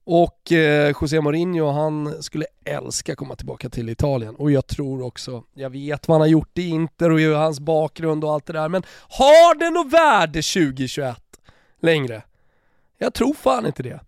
[0.04, 5.44] Och eh, José Mourinho han skulle älska komma tillbaka till Italien och jag tror också,
[5.54, 8.68] jag vet vad han har gjort i Inter och hans bakgrund och allt det där
[8.68, 11.22] men har det något värde 2021
[11.80, 12.22] längre?
[12.98, 14.00] Jag tror fan inte det.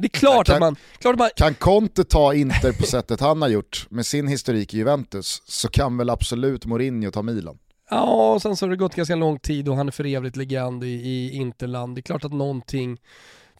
[0.00, 3.20] Det är klart Kan- att man, klart att man Kan Conte ta Inter på sättet
[3.20, 7.58] han har gjort med sin historik i Juventus så kan väl absolut Mourinho ta Milan.
[7.90, 10.36] Ja, och sen så har det gått ganska lång tid och han är för evigt
[10.36, 11.94] legend i, i Interland.
[11.96, 12.98] Det är klart att någonting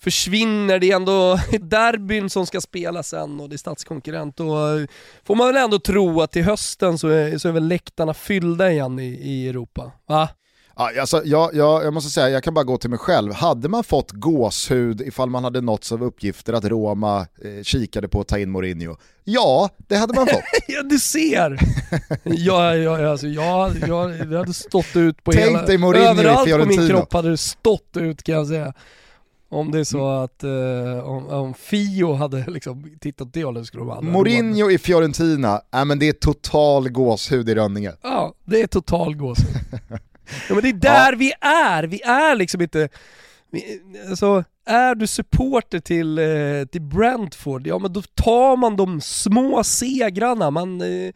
[0.01, 4.87] försvinner, det är ändå derbyn som ska spelas sen och det är statskonkurrent och eh,
[5.25, 8.73] får man väl ändå tro att till hösten så är, så är väl läktarna fyllda
[8.73, 9.93] igen i, i Europa.
[10.07, 10.29] Va?
[10.81, 13.33] Ja, alltså, jag, jag, jag måste säga, jag kan bara gå till mig själv.
[13.33, 18.21] Hade man fått gåshud ifall man hade nåtts av uppgifter att Roma eh, kikade på
[18.21, 18.97] att ta in Mourinho?
[19.25, 20.43] Ja, det hade man fått.
[20.69, 21.59] Ja du ser!
[22.25, 25.67] ja, ja, alltså, jag, jag, det hade stått ut på Tänk hela...
[25.67, 28.75] dig Mourinho överallt på min kropp hade det stått ut kan jag säga.
[29.51, 33.85] Om det är så att eh, om, om Fio hade liksom tittat det hållet skulle
[33.85, 34.07] de.
[34.07, 37.93] Mourinho i Fiorentina, äh, men det är total gåshud i Rönninge.
[38.03, 39.57] Ja, det är total gåshud.
[40.49, 42.89] ja, men det är där vi är, vi är liksom inte...
[43.53, 49.01] Vi, alltså, är du supporter till, eh, till Brentford, ja men då tar man de
[49.01, 51.13] små segrarna, man, eh,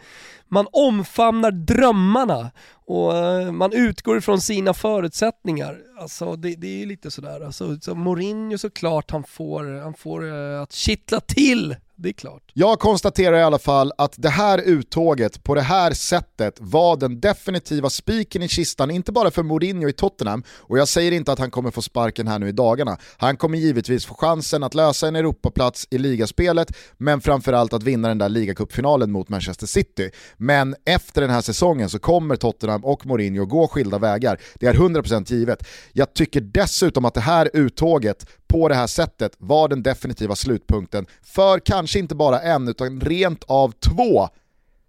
[0.48, 2.50] man omfamnar drömmarna.
[2.86, 5.78] Och eh, man utgår ifrån sina förutsättningar.
[5.98, 10.62] Alltså det, det är lite sådär, alltså, så Mourinho såklart han får, han får uh,
[10.62, 12.42] att kittla till, det är klart.
[12.52, 17.20] Jag konstaterar i alla fall att det här uttåget på det här sättet var den
[17.20, 21.38] definitiva spiken i kistan, inte bara för Mourinho i Tottenham, och jag säger inte att
[21.38, 22.98] han kommer få sparken här nu i dagarna.
[23.16, 28.08] Han kommer givetvis få chansen att lösa en Europaplats i ligaspelet, men framförallt att vinna
[28.08, 30.10] den där ligacupfinalen mot Manchester City.
[30.36, 34.40] Men efter den här säsongen så kommer Tottenham och Mourinho gå skilda vägar.
[34.54, 35.66] Det är 100% givet.
[35.96, 41.06] Jag tycker dessutom att det här uttåget på det här sättet var den definitiva slutpunkten
[41.22, 44.28] för kanske inte bara en utan rent av två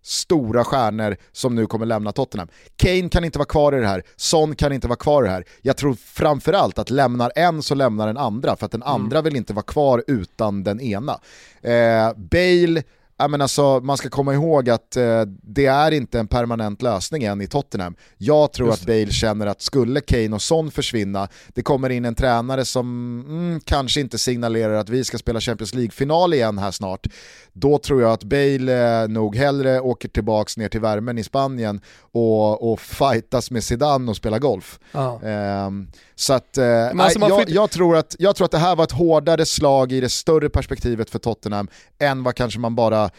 [0.01, 2.47] stora stjärnor som nu kommer lämna Tottenham.
[2.75, 5.33] Kane kan inte vara kvar i det här, Son kan inte vara kvar i det
[5.33, 5.45] här.
[5.61, 9.35] Jag tror framförallt att lämnar en så lämnar den andra för att den andra vill
[9.35, 11.19] inte vara kvar utan den ena.
[11.61, 12.83] Eh, Bale
[13.17, 17.23] Ja, men alltså, man ska komma ihåg att eh, det är inte en permanent lösning
[17.23, 17.95] än i Tottenham.
[18.17, 22.15] Jag tror att Bale känner att skulle Kane och Son försvinna, det kommer in en
[22.15, 27.07] tränare som mm, kanske inte signalerar att vi ska spela Champions League-final igen här snart.
[27.53, 31.81] Då tror jag att Bale eh, nog hellre åker tillbaka ner till värmen i Spanien
[31.99, 34.79] och, och fightas med Zidane och spelar golf.
[34.91, 35.21] Ja.
[35.23, 35.69] Eh,
[36.15, 38.91] så att, eh, alltså jag, jag, tror att, jag tror att det här var ett
[38.91, 41.67] hårdare slag i det större perspektivet för Tottenham
[41.99, 43.09] än vad kanske man bara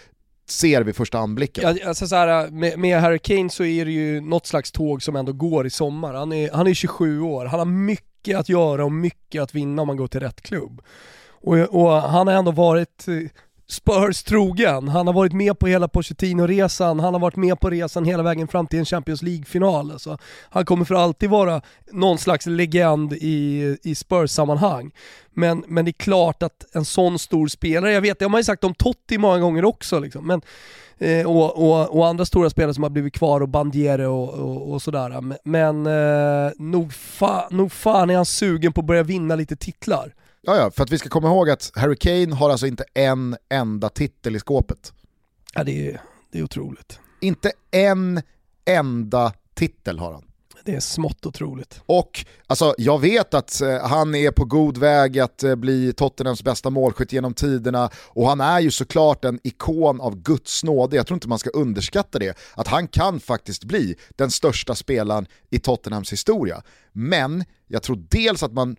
[0.48, 1.76] ser vid första anblicken.
[1.76, 5.02] Ja, alltså så här, med, med Harry Kane så är det ju något slags tåg
[5.02, 6.14] som ändå går i sommar.
[6.14, 9.82] Han är, han är 27 år, han har mycket att göra och mycket att vinna
[9.82, 10.82] om man går till rätt klubb.
[11.28, 13.14] Och, och han har ändå varit eh,
[13.68, 18.05] Spurs trogen, han har varit med på hela Pochettino-resan, han har varit med på resan
[18.05, 19.90] hela vägen fram till en Champions League-final.
[19.90, 20.18] Alltså,
[20.50, 24.90] han kommer för alltid vara någon slags legend i, i Spurs-sammanhang.
[25.35, 28.40] Men, men det är klart att en sån stor spelare, jag vet, det har man
[28.40, 30.42] ju sagt om Totti många gånger också liksom, men
[30.98, 34.72] Eh, och, och, och andra stora spelare som har blivit kvar och Bandiere och, och,
[34.72, 35.22] och sådär.
[35.44, 40.14] Men, eh, nog, fa, nog fan är han sugen på att börja vinna lite titlar.
[40.46, 43.37] Ja, ja, för att vi ska komma ihåg att Harry Kane har alltså inte en
[43.48, 44.92] enda titel i skåpet.
[45.54, 46.00] Ja, det, är,
[46.32, 47.00] det är otroligt.
[47.20, 48.22] Inte en
[48.64, 50.24] enda titel har han.
[50.64, 51.80] Det är smått otroligt.
[51.87, 56.42] Och alltså, jag vet att eh, han är på god väg att eh, bli Tottenhams
[56.42, 60.96] bästa målskytt genom tiderna och han är ju såklart en ikon av Guds nåde.
[60.96, 65.26] Jag tror inte man ska underskatta det, att han kan faktiskt bli den största spelaren
[65.50, 66.62] i Tottenhams historia.
[66.92, 68.76] Men jag tror dels att man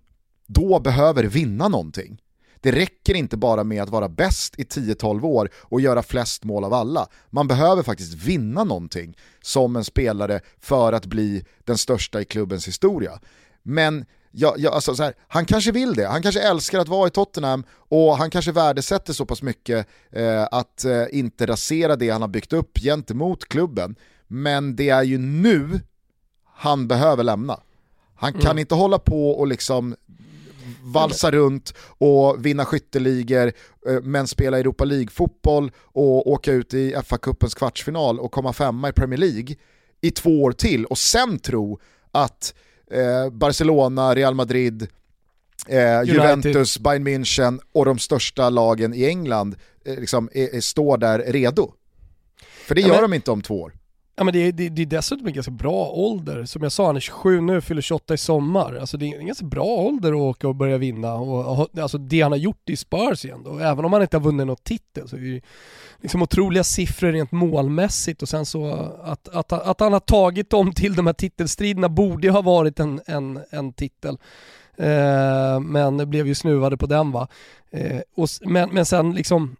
[0.48, 2.22] då behöver vinna någonting.
[2.62, 6.64] Det räcker inte bara med att vara bäst i 10-12 år och göra flest mål
[6.64, 7.08] av alla.
[7.30, 12.68] Man behöver faktiskt vinna någonting som en spelare för att bli den största i klubbens
[12.68, 13.20] historia.
[13.64, 17.08] Men ja, ja, alltså så här, han kanske vill det, han kanske älskar att vara
[17.08, 22.10] i Tottenham och han kanske värdesätter så pass mycket eh, att eh, inte rasera det
[22.10, 23.96] han har byggt upp gentemot klubben.
[24.28, 25.80] Men det är ju nu
[26.46, 27.60] han behöver lämna.
[28.16, 29.96] Han kan inte hålla på och liksom
[30.88, 33.52] valsa runt och vinna skytteligor
[33.88, 38.92] eh, men spela Europa League-fotboll och åka ut i FA-cupens kvartsfinal och komma femma i
[38.92, 39.56] Premier League
[40.02, 41.80] i två år till och sen tro
[42.12, 42.54] att
[42.92, 44.88] eh, Barcelona, Real Madrid,
[45.68, 50.98] eh, Juventus, Bayern München och de största lagen i England eh, liksom, är, är, står
[50.98, 51.74] där redo.
[52.68, 53.74] För det Ja, gör men- de inte om två år.
[54.20, 56.46] Ja men det är, det, det är dessutom en ganska bra ålder.
[56.46, 58.76] Som jag sa, han är 27 nu, fyller 28 i sommar.
[58.76, 61.14] Alltså det är en ganska bra ålder att åka och börja vinna.
[61.14, 64.18] Och, och, alltså det han har gjort i Spurs igen då, även om han inte
[64.18, 65.42] har vunnit något titel så är det
[66.02, 68.72] liksom otroliga siffror rent målmässigt och sen så
[69.04, 73.02] att, att, att han har tagit dem till de här titelstriderna borde ha varit en,
[73.06, 74.18] en, en titel.
[74.78, 77.28] Eh, men blev ju snuvade på den va.
[77.72, 79.56] Eh, och, men, men sen liksom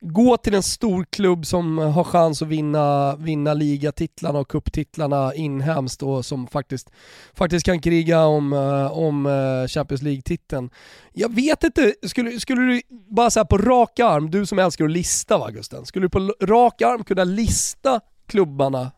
[0.00, 6.02] gå till en stor klubb som har chans att vinna, vinna ligatitlarna och kupptitlarna inhemskt
[6.02, 6.90] och som faktiskt,
[7.34, 10.70] faktiskt kan kriga om, eh, om eh, Champions League-titeln.
[11.12, 14.90] Jag vet inte, skulle, skulle du bara säga på rak arm, du som älskar att
[14.90, 18.90] lista va Gusten, skulle du på rak arm kunna lista klubbarna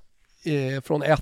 [0.44, 1.20] eh, från 1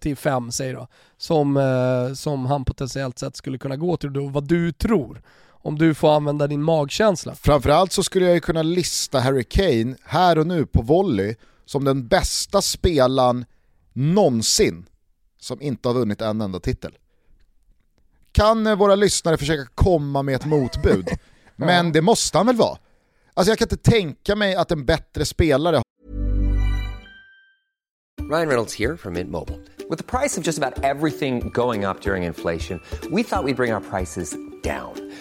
[0.00, 4.32] till 5, säger då, som, eh, som han potentiellt sett skulle kunna gå till och
[4.32, 5.22] vad du tror?
[5.64, 7.34] Om du får använda din magkänsla.
[7.34, 11.84] Framförallt så skulle jag ju kunna lista Harry Kane här och nu på volley som
[11.84, 13.44] den bästa spelaren
[13.92, 14.86] någonsin
[15.40, 16.98] som inte har vunnit en enda titel.
[18.32, 21.08] Kan eh, våra lyssnare försöka komma med ett motbud?
[21.56, 22.78] Men det måste han väl vara?
[23.34, 25.82] Alltså jag kan inte tänka mig att en bättre spelare
[28.30, 29.60] Ryan Reynolds here from Mint Mobile.
[29.90, 33.74] With the price of just about everything going up during inflation, we thought we'd bring
[33.74, 35.03] our prices down.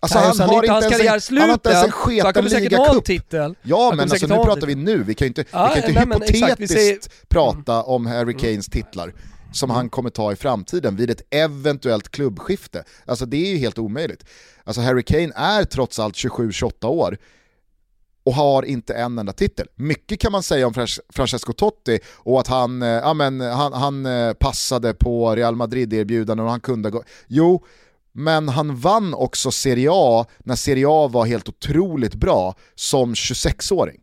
[0.00, 2.16] Alltså han, har inte hans karriär slut han har inte ens en än, så han
[2.16, 3.04] sketen kommer säkert ha en ligacup.
[3.04, 3.54] titel.
[3.62, 5.98] Ja men alltså nu pratar vi nu, vi kan ju inte, Ja, vi kan ju
[5.98, 7.00] inte nej, men exakt, hypotetiskt säger- Mm.
[7.28, 9.12] prata om Harry Kanes titlar
[9.52, 12.84] som han kommer ta i framtiden vid ett eventuellt klubbskifte.
[13.06, 14.24] Alltså det är ju helt omöjligt.
[14.64, 17.18] Alltså Harry Kane är trots allt 27-28 år
[18.24, 19.66] och har inte en enda titel.
[19.74, 20.74] Mycket kan man säga om
[21.14, 26.44] Francesco Totti och att han, eh, ja, men, han, han eh, passade på Real Madrid-erbjudanden
[26.44, 27.02] och han kunde gå...
[27.26, 27.64] Jo,
[28.12, 34.00] men han vann också Serie A när Serie A var helt otroligt bra som 26-åring.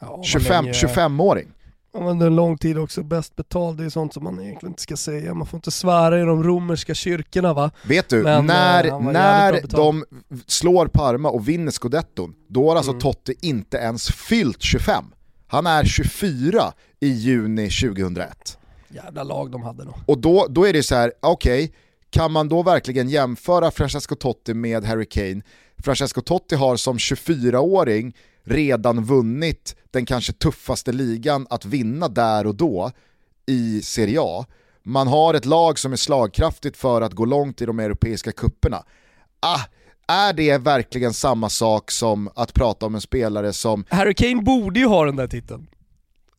[0.00, 1.48] Ja, vad 25, länge- 25-åring.
[1.92, 4.82] Ja, men en lång tid också, bäst betald, det är sånt som man egentligen inte
[4.82, 5.34] ska säga.
[5.34, 7.70] Man får inte svära i de romerska kyrkorna va?
[7.82, 10.04] Vet du, Men, eh, när, han var när de
[10.46, 13.00] slår Parma och vinner scudetton, då har alltså Mm.
[13.00, 15.04] Totti inte ens fyllt 25.
[15.46, 18.58] Han är 24 i juni 2001.
[18.88, 19.94] Jävla lag de hade då.
[20.06, 21.72] Och då, då är det så här, okej,
[22.10, 25.42] kan man då verkligen jämföra Francesco Totti med Harry Kane?
[25.78, 32.54] Francesco Totti har som 24-åring redan vunnit den kanske tuffaste ligan att vinna där och
[32.54, 32.90] då
[33.46, 34.44] i Serie A.
[34.82, 38.84] Man har ett lag som är slagkraftigt för att gå långt i de europeiska kupperna.
[39.40, 39.60] Ah,
[40.08, 44.80] är det verkligen samma sak som att prata om en spelare som, Harry Kane borde
[44.80, 45.66] ju ha den där titeln.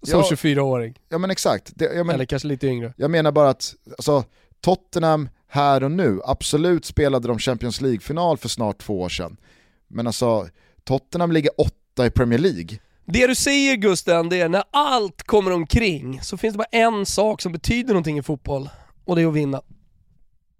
[0.03, 0.27] Som Ja.
[0.31, 0.99] 24-åring.
[1.09, 2.93] ja men exakt, det, men, Eller kanske lite yngre.
[2.97, 4.23] Jag menar bara att alltså,
[4.61, 9.37] Tottenham här och nu, absolut spelade de Champions League-final för snart två år sedan.
[9.87, 10.47] Men alltså,
[10.83, 12.79] Tottenham ligger åtta i Premier League.
[13.05, 17.05] Det du säger Gusten, det är när allt kommer omkring så finns det bara en
[17.05, 18.69] sak som betyder någonting i fotboll
[19.05, 19.61] och det är att vinna.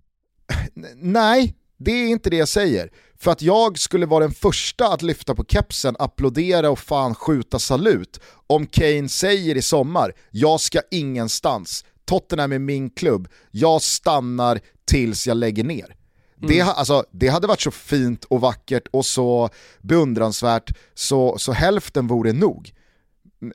[0.95, 2.89] Nej, det är inte det jag säger.
[3.19, 7.59] För att jag skulle vara den första att lyfta på kepsen, applådera och fan skjuta
[7.59, 14.59] salut om Kane säger i sommar, jag ska ingenstans, Tottenham är min klubb, jag stannar
[14.89, 15.95] tills jag lägger ner.
[16.47, 19.49] Det, ha- alltså, det hade varit så fint och vackert och så
[19.81, 22.73] beundransvärt så, så hälften vore nog.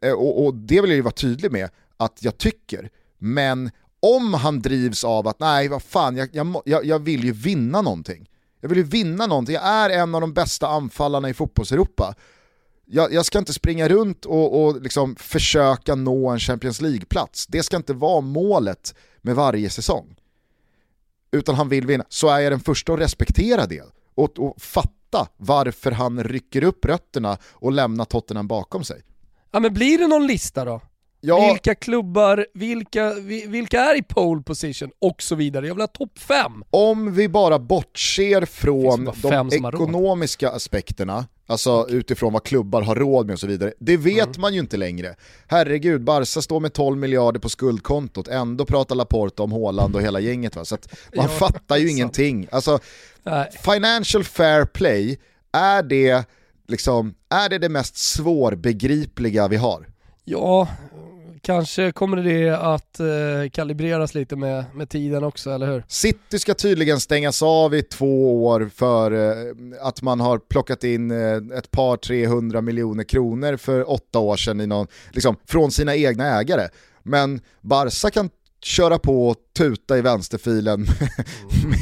[0.03, 2.91] Eh, Och, och det vill jag ju vara tydlig med att jag tycker.
[3.19, 3.71] Men
[4.01, 6.29] om han drivs av att nej vad fan, jag,
[6.65, 8.29] jag, jag vill ju vinna någonting.
[8.61, 12.15] Jag vill ju vinna någonting, jag är en av de bästa anfallarna i fotbollseuropa.
[12.87, 17.47] Jag, jag ska inte springa runt och, och liksom försöka nå en Champions League-plats.
[17.47, 20.17] Det ska inte vara målet med varje säsong.
[21.35, 23.83] Utan han vill vinna, så är jag den första att respektera det.
[24.15, 29.03] Och, och fatta varför han rycker upp rötterna och lämnar Tottenham bakom sig.
[29.51, 30.81] Ja men blir det någon lista då?
[31.27, 35.67] Ja, Vilka klubbar, vilka, vi- vilka är i pole position och så vidare.
[35.67, 36.65] Jag vill ha topp fem.
[36.71, 43.27] om vi bara bortser från bara de ekonomiska aspekterna, alltså utifrån vad klubbar har råd
[43.27, 44.41] med och så vidare, det vet Mm.
[44.41, 45.15] man ju inte längre.
[45.47, 50.21] Herregud, Barca står med 12 miljarder på skuldkontot, ändå pratar Laporta om Haaland och hela
[50.21, 50.57] gänget.
[50.57, 50.65] Va?
[50.65, 50.81] Så man
[51.25, 52.49] Ja, fattar ju ingenting.
[52.53, 52.79] Alltså,
[53.23, 53.51] Nej.
[53.65, 55.19] financial fair play,
[55.53, 56.25] är det,
[56.69, 59.87] liksom, är det det mest svårbegripliga vi har?
[60.27, 60.69] Ja,
[61.45, 65.85] kanske kommer det att eh, kalibreras lite med, med tiden också, eller hur?
[65.89, 71.11] City ska tydligen stängas av i två år för eh, att man har plockat in
[71.11, 75.97] eh, ett par 300 miljoner kronor för åtta år sedan i någon, liksom, från sina
[75.97, 76.69] egna ägare.
[77.03, 78.31] Men Barca kan
[78.65, 80.81] köra på och tuta i vänsterfilen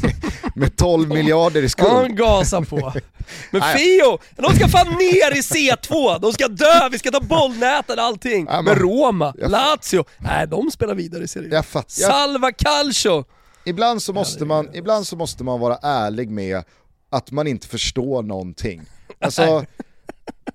[0.03, 0.15] med,
[0.55, 1.91] med 12 miljarder i skuld.
[1.91, 2.77] han gasar på.
[3.51, 3.79] Men Nej.
[3.79, 8.05] Fio, de ska fan ner i C2, de ska dö, vi ska ta bollnäten och
[8.05, 8.47] allting.
[8.51, 11.29] Ja, men- Men Roma, Jag- Lazio, nej de spelar vidare i
[11.63, 13.25] fatt, jag, Salva Calcio!
[13.65, 16.63] ibland, så måste man, ibland så måste man vara ärlig med
[17.11, 18.83] att man inte förstår någonting.
[19.21, 19.65] Alltså,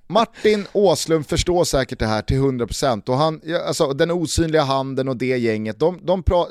[0.08, 5.18] Martin Åslund förstår säkert det här till 100% och han, alltså, den osynliga handen och
[5.18, 6.46] det gänget, de, de, pra,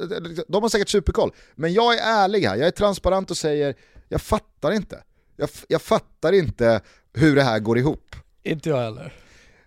[0.48, 1.30] de har säkert superkoll.
[1.54, 3.74] Men jag är ärlig här, jag är transparent och säger,
[4.08, 5.02] jag fattar inte.
[5.36, 6.80] Jag, jag fattar inte
[7.14, 8.16] hur det här går ihop.
[8.42, 9.12] Inte jag heller.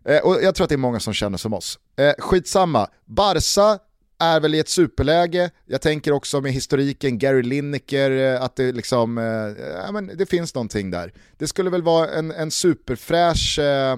[0.05, 1.79] Eh, och jag tror att det är många som känner som oss.
[1.97, 3.79] Eh, skitsamma, Barca
[4.19, 8.71] är väl i ett superläge, jag tänker också med historiken, Gary Lineker, eh, att det
[8.71, 11.13] liksom, eh, ja, men det finns någonting där.
[11.37, 13.97] Det skulle väl vara en, en superfräsch, eh,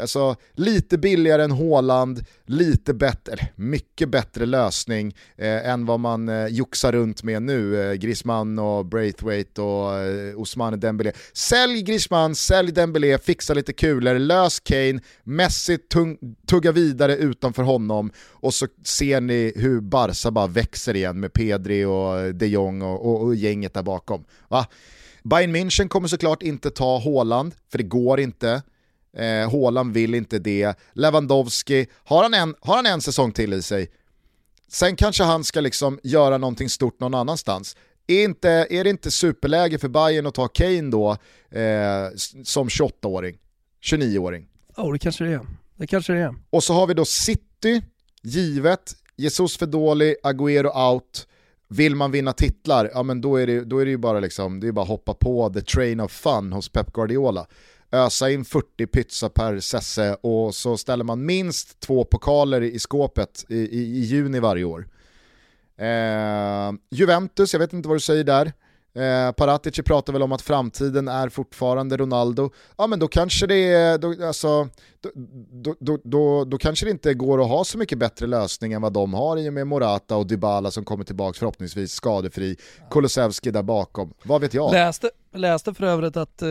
[0.00, 6.28] alltså lite billigare än Haaland, lite bättre, eller mycket bättre lösning eh, än vad man
[6.28, 11.12] eh, joxar runt med nu, eh, Griezmann och Braithwaite och eh, Ousmane Dembélé.
[11.32, 18.10] Sälj Griezmann, sälj Dembélé, fixa lite kulor, lös Kane, Messi tung, tugga vidare utanför honom
[18.30, 22.82] och så ser ni hur Barca bara växer igen med Pedri och eh, de Jong
[22.82, 24.24] och, och, och gänget där bakom.
[24.48, 24.66] Va?
[25.22, 28.62] Bayern München kommer såklart inte ta Haaland, för det går inte.
[29.16, 30.78] Eh, Haaland vill inte det.
[30.92, 33.90] Lewandowski, har han, en, har han en säsong till i sig,
[34.68, 37.76] sen kanske han ska liksom göra någonting stort någon annanstans.
[38.06, 41.10] Är, inte, är det inte superläge för Bayern att ta Kane då
[41.58, 42.08] eh,
[42.44, 43.38] som 28-åring,
[43.84, 44.46] 29-åring?
[44.76, 45.46] Ja det kanske det är.
[45.76, 46.34] Det kanske det är.
[46.50, 47.82] Och så har vi då City,
[48.22, 51.26] givet, Jesus för dålig, Agüero out.
[51.68, 54.60] Vill man vinna titlar, ja men då är det, då är det ju bara liksom,
[54.60, 57.46] det är bara hoppa på the train of fun hos Pep Guardiola.
[57.92, 63.44] Ösa in 40 pizza per sesse och så ställer man minst två pokaler i skåpet
[63.48, 64.88] i, i, i juni varje år.
[65.78, 68.52] Eh, Juventus, jag vet inte vad du säger där.
[68.94, 72.50] Eh, Paratici pratar väl om att framtiden är fortfarande Ronaldo.
[72.78, 74.68] Ja men då kanske det, då, alltså,
[75.00, 75.10] då,
[75.52, 78.82] då, då, då, då kanske det inte går att ha så mycket bättre lösning än
[78.82, 82.56] vad de har i och med Morata och Dybala som kommer tillbaka förhoppningsvis skadefri.
[82.90, 84.72] Kulusevski där bakom, vad vet jag?
[84.72, 86.48] Läste, läste för övrigt att, eh,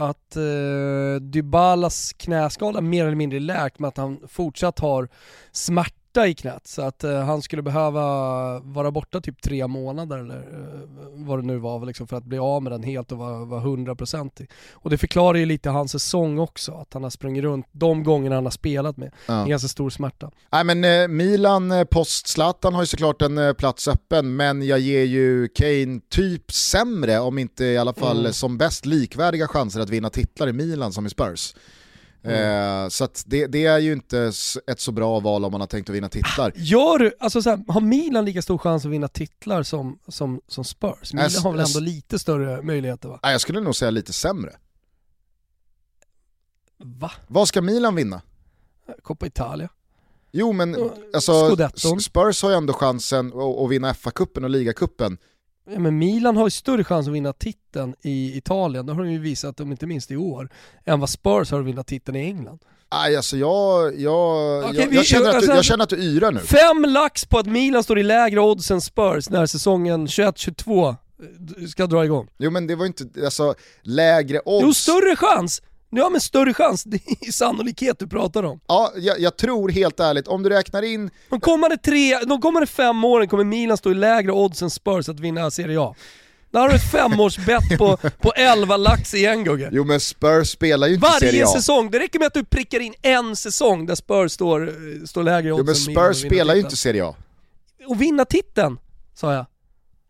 [0.00, 5.08] att eh, Dybalas knäskada mer eller mindre läkt med att han fortsatt har
[5.52, 8.00] smärta i knät så att eh, han skulle behöva
[8.60, 10.80] vara borta typ tre månader eller eh,
[11.14, 13.62] vad det nu var liksom, för att bli av med den helt och vara, vara
[13.62, 18.04] 100% Och det förklarar ju lite hans säsong också, att han har sprungit runt de
[18.04, 19.42] gångerna han har spelat med Ja.
[19.42, 20.30] en ganska stor smärta.
[20.52, 24.62] Nej men eh, Milan eh, post Zlatan har ju såklart en eh, plats öppen, men
[24.66, 28.32] jag ger ju Kane typ sämre, om inte i alla fall Mm.
[28.32, 31.54] som bäst likvärdiga chanser att vinna titlar i Milan som i Spurs.
[32.22, 32.84] Mm.
[32.84, 34.32] Eh, så det, det är ju inte
[34.66, 36.52] ett så bra val om man har tänkt att vinna titlar.
[36.56, 40.40] Gör du, alltså så här, har Milan lika stor chans att vinna titlar som, som,
[40.48, 41.12] som Spurs?
[41.12, 43.18] Milan Äs- har väl ändå lite större möjligheter va?
[43.22, 44.52] Jag skulle nog säga lite sämre.
[46.78, 47.10] Va?
[47.26, 48.22] Vad ska Milan vinna?
[49.02, 49.68] Coppa Italia?
[50.32, 52.00] Jo men alltså, Scudetton.
[52.00, 55.18] Spurs har ju ändå chansen att, att vinna FA-cupen och ligacupen.
[55.70, 59.12] Ja, men Milan har ju större chans att vinna titeln i Italien, det har de
[59.12, 60.48] ju visat, om inte minst i år,
[60.84, 62.58] än vad Spurs har att vinna titeln i England.
[62.92, 65.90] Nej alltså jag, jag, Okej, jag, vi- jag, känner att du, alltså- jag känner att
[65.90, 66.40] du yrar nu.
[66.40, 71.66] Fem lax på att Milan står i lägre odds än Spurs när säsongen 21-22 eh,
[71.68, 72.28] ska dra igång.
[72.38, 74.62] Jo men det var ju inte, alltså lägre odds.
[74.66, 75.62] Jo, större chans!
[75.90, 78.60] Ja men större chans, det är sannolikhet du pratar om.
[78.66, 82.66] Ja, jag, jag tror helt ärligt, om du räknar in, De kommande, tre, de kommande
[82.66, 85.94] fem åren kommer Milan stå i lägre odds än Spurs att vinna Serie A.
[86.50, 89.68] Där har du ett femårsbett på, på 11 lax igen Gugge.
[89.72, 91.48] jo men Spurs spelar ju inte Serie Varje A.
[91.48, 94.72] säsong, det räcker med att du prickar in en säsong där Spurs står,
[95.06, 97.14] står lägre odds Jo men än Milan Spurs att vinna spelar ju inte Serie A.
[97.86, 98.78] Och vinna titeln,
[99.14, 99.46] sa jag.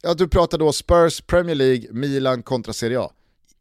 [0.02, 3.10] Ja du pratar då Spurs, Premier League, Milan kontra Serie A.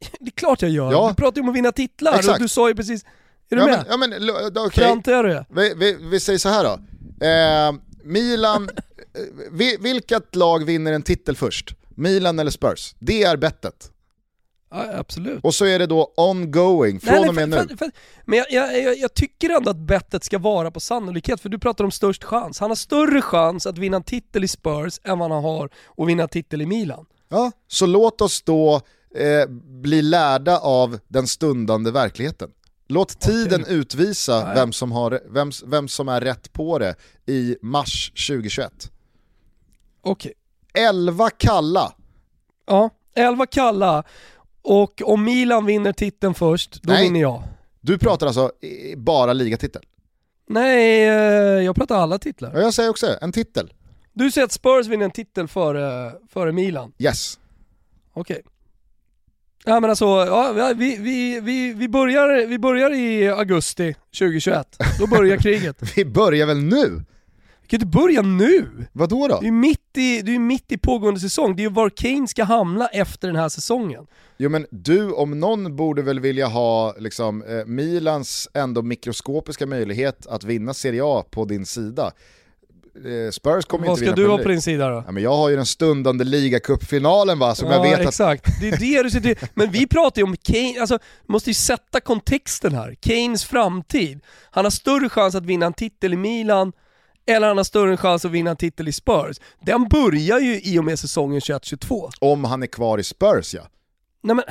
[0.20, 0.92] Det är klart jag gör.
[0.92, 1.08] Ja.
[1.08, 2.34] Du pratar ju om att vinna titlar Exakt.
[2.36, 3.04] och du sa ju precis...
[3.52, 3.98] Är du Ja med?
[4.10, 6.72] men, ja, men Klantar du vi, vi, vi säger så här då.
[7.26, 7.72] Eh,
[8.04, 8.62] Milan,
[9.14, 9.22] eh,
[9.52, 11.74] vi, vilket lag vinner en titel först?
[11.94, 12.94] Milan eller Spurs?
[12.98, 13.90] Det är bettet.
[14.70, 15.44] Ja, absolut.
[15.44, 17.56] Och så är det då ongoing, från Nej, nej, och med nu.
[17.56, 17.90] för- för-
[18.24, 21.58] Men jag, jag, jag, jag tycker ändå att bettet ska vara på sannolikhet, för du
[21.58, 22.60] pratar om störst chans.
[22.60, 26.08] Han har större chans att vinna en titel i Spurs än vad han har att
[26.08, 27.06] vinna en titel i Milan.
[27.28, 28.80] Ja, så låt oss då
[29.14, 29.46] eh,
[29.82, 32.50] bli lärda av den stundande verkligheten.
[32.88, 34.54] Låt tiden utvisa Nej.
[34.54, 36.94] vem som, har, vem, vem som är rätt på det
[37.26, 38.90] i mars 2021.
[40.02, 40.32] Okej.
[40.74, 41.92] 11 kalla.
[42.66, 44.04] Ja, 11 kalla.
[44.62, 47.02] Och om Milan vinner titeln först, då Nej.
[47.02, 47.42] vinner jag.
[47.80, 48.52] Du pratar alltså
[48.96, 49.82] bara ligatitel.
[50.48, 52.60] Nej, eh, jag pratar alla titlar.
[52.60, 53.72] Jag säger också en titel.
[54.12, 56.92] Du säger att Spurs vinner en titel före, före Milan.
[56.98, 57.38] Yes.
[58.12, 58.42] Okej.
[59.64, 64.76] Ja men alltså, ja, vi, vi, vi, vi, börjar, vi börjar i augusti 2021.
[64.98, 65.96] Då börjar kriget.
[65.96, 67.02] Vi börjar väl nu?
[67.62, 68.66] Vi kan inte börja nu!
[68.92, 69.38] Vad då?
[69.40, 72.28] Det är mitt i, det är mitt i pågående säsong, det är ju var Kane
[72.28, 74.06] ska hamna efter den här säsongen.
[74.36, 80.26] Jo men du om någon borde väl vilja ha liksom, eh, Milans ändå mikroskopiska möjlighet
[80.26, 82.12] att vinna Serie A på din sida.
[82.96, 85.02] Eh, Spurs kommer Vad inte ska vinna du ha på din sida då?
[85.06, 88.06] Ja, men jag har ju den stundande ligacupfinalen va, som jag ja, vet att...
[88.06, 88.60] exakt.
[88.60, 92.00] Det är det du sitter Men vi pratar ju om Kane, alltså, måste ju sätta
[92.00, 92.94] kontexten här.
[93.00, 94.20] Kanes framtid.
[94.50, 96.72] Han har större chans att vinna en titel i Milan,
[97.26, 99.36] eller han har större chans att vinna en titel i Spurs.
[99.60, 102.10] Den börjar ju i och med säsongen 21-22.
[102.20, 103.62] Om han är kvar i Spurs ja.
[104.22, 104.44] Nej men,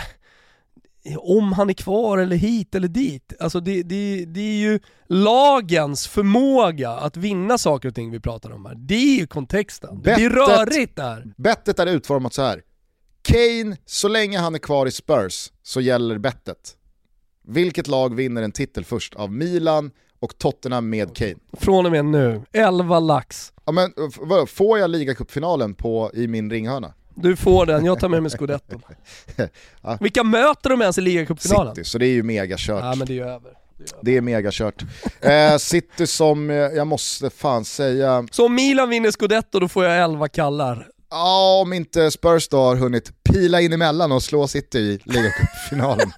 [1.20, 3.34] om han är kvar eller hit eller dit.
[3.40, 8.52] Alltså det, det, det är ju lagens förmåga att vinna saker och ting vi pratar
[8.52, 8.76] om här.
[8.76, 9.96] Det är ju kontexten.
[9.96, 11.34] Det Bettet- rörigt där.
[11.38, 12.62] Bettet är utformat så här.
[13.22, 16.76] Kane, så länge han är kvar i Spurs så gäller bettet.
[17.48, 21.36] Vilket lag vinner en titel först av Milan och Tottenham med Kane?
[21.54, 22.42] Från och med nu.
[22.52, 23.54] 11 lax.
[23.66, 23.94] Ja, men,
[24.48, 25.76] får jag ligacupfinalen
[26.14, 26.94] i min ringhörna?
[27.22, 28.82] Du får den, jag tar med mig scudetton.
[29.82, 29.98] Ja.
[30.02, 31.76] Vilka möter de ens i ligacupfinalen?
[31.76, 32.84] City, så det är ju megakört.
[32.84, 33.52] Ja men det är ju över.
[34.02, 34.84] Det är megakört.
[35.22, 39.86] Eh, City som, eh, jag måste fan säga, Så om Milan vinner scudetto då får
[39.86, 40.88] jag 11 kallar.
[41.10, 46.12] ja om inte Spurs då har hunnit pila in emellan och slå City i ligacupfinalen.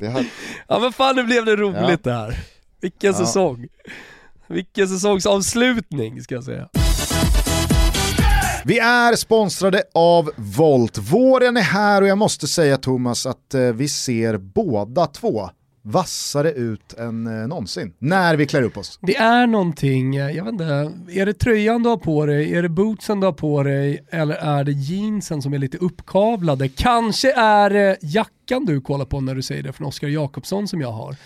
[0.12, 0.24] har,
[0.68, 2.38] Ja men fan nu blev det roligt det här.
[2.80, 3.18] Vilken Ja.
[3.18, 3.66] säsong.
[4.48, 6.68] Vilken säsongsavslutning ska jag säga.
[8.64, 10.98] Vi är sponsrade av Volt.
[10.98, 15.50] Våren är här och jag måste säga Thomas att eh, vi ser båda två
[15.82, 18.98] vassare ut än eh, någonsin när vi klär upp oss.
[19.02, 22.62] Det är någonting, eh, jag vet inte, är det tröjan du har på dig, är
[22.62, 26.68] det bootsen du har på dig eller är det jeansen som är lite uppkavlade?
[26.68, 30.80] Kanske är det jackan du kollar på när du säger det från Oskar Jakobsson som
[30.80, 31.16] jag har.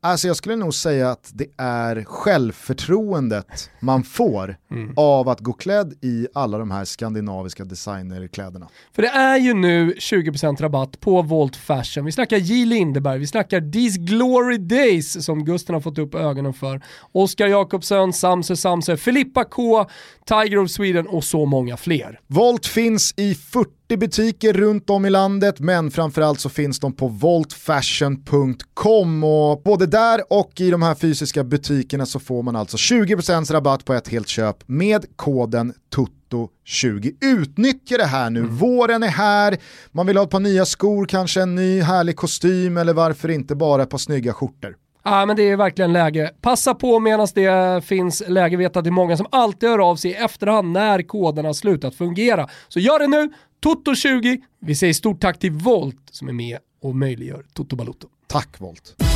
[0.00, 4.92] Alltså jag skulle nog säga att det är självförtroendet man får mm.
[4.96, 8.68] av att gå klädd i alla de här skandinaviska designerkläderna.
[8.94, 12.04] För det är ju nu 20% rabatt på Volt Fashion.
[12.04, 12.64] Vi snackar J.
[12.64, 16.82] Lindeberg, vi snackar These Glory Days som Gusten har fått upp ögonen för.
[17.12, 19.86] Oskar Jakobsson, Samse Samse, Filippa K,
[20.28, 22.20] Tiger of Sweden och så många fler.
[22.26, 27.08] Volt finns i 40 butiker runt om i landet men framförallt så finns de på
[27.08, 33.52] voltfashion.com och både där och i de här fysiska butikerna så får man alltså 20%
[33.52, 37.14] rabatt på ett helt köp med koden TUTTO20.
[37.20, 38.56] Utnyttja det här nu, mm.
[38.56, 39.56] våren är här,
[39.90, 43.54] man vill ha ett par nya skor, kanske en ny härlig kostym eller varför inte
[43.54, 44.76] bara ett par snygga skjortor.
[45.02, 46.30] Ja men det är verkligen läge.
[46.40, 48.56] Passa på medan det finns läge.
[48.56, 51.94] Vet att det är många som alltid hör av sig i efterhand när koderna slutat
[51.94, 52.48] fungera.
[52.68, 53.30] Så gör det nu,
[53.64, 54.38] Toto20.
[54.60, 58.08] Vi säger stort tack till Volt som är med och möjliggör Toto Balotto.
[58.26, 59.07] Tack Volt.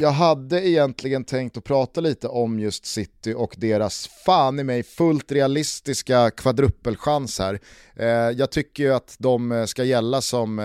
[0.00, 4.82] Jag hade egentligen tänkt att prata lite om just City och deras fan i mig
[4.82, 7.60] fullt realistiska kvadruppelchans här.
[7.96, 10.64] Eh, jag tycker ju att de eh, ska gälla som eh,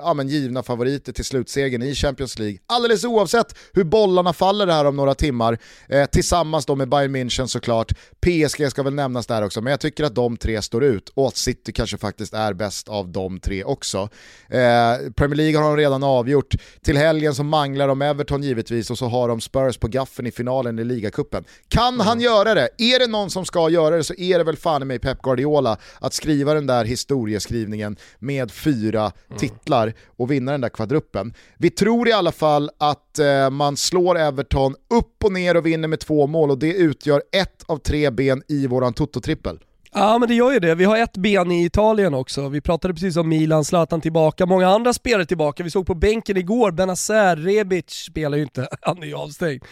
[0.00, 2.58] ja, men givna favoriter till slutsegern i Champions League.
[2.66, 5.58] Alldeles oavsett hur bollarna faller här om några timmar.
[5.88, 7.92] Eh, tillsammans då med Bayern München såklart.
[8.20, 11.28] PSG ska väl nämnas där också, men jag tycker att de tre står ut och
[11.28, 14.08] att City kanske faktiskt är bäst av de tre också.
[14.48, 16.54] Eh, Premier League har de redan avgjort.
[16.82, 20.30] Till helgen så manglar de Everton givetvis och så har de Spurs på gaffen i
[20.30, 21.44] finalen i ligacupen.
[21.68, 22.06] Kan mm.
[22.06, 22.68] han göra det?
[22.78, 25.22] Är det någon som ska göra det så är det väl fan i mig Pep
[25.22, 29.38] Guardiola att skriva den där historieskrivningen med fyra mm.
[29.38, 31.34] titlar och vinna den där kvadruppen.
[31.58, 35.88] Vi tror i alla fall att eh, man slår Everton upp och ner och vinner
[35.88, 39.58] med två mål och det utgör ett av tre ben i våran Toto-trippel.
[39.92, 40.74] Ja men det gör ju det.
[40.74, 42.48] Vi har ett ben i Italien också.
[42.48, 45.62] Vi pratade precis om Milan, Zlatan tillbaka, många andra spelare tillbaka.
[45.62, 49.62] Vi såg på bänken igår, Benazer, Rebic spelar ju inte, han är ju avstängd.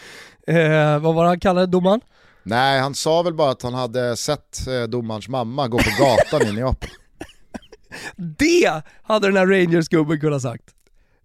[0.47, 2.01] Eh, vad var det han kallade domaren?
[2.43, 6.47] Nej, han sa väl bara att han hade sett eh, domarens mamma gå på gatan
[6.47, 6.89] i Neapel.
[8.15, 10.63] Det hade den här Rangers-gubben kunnat sagt.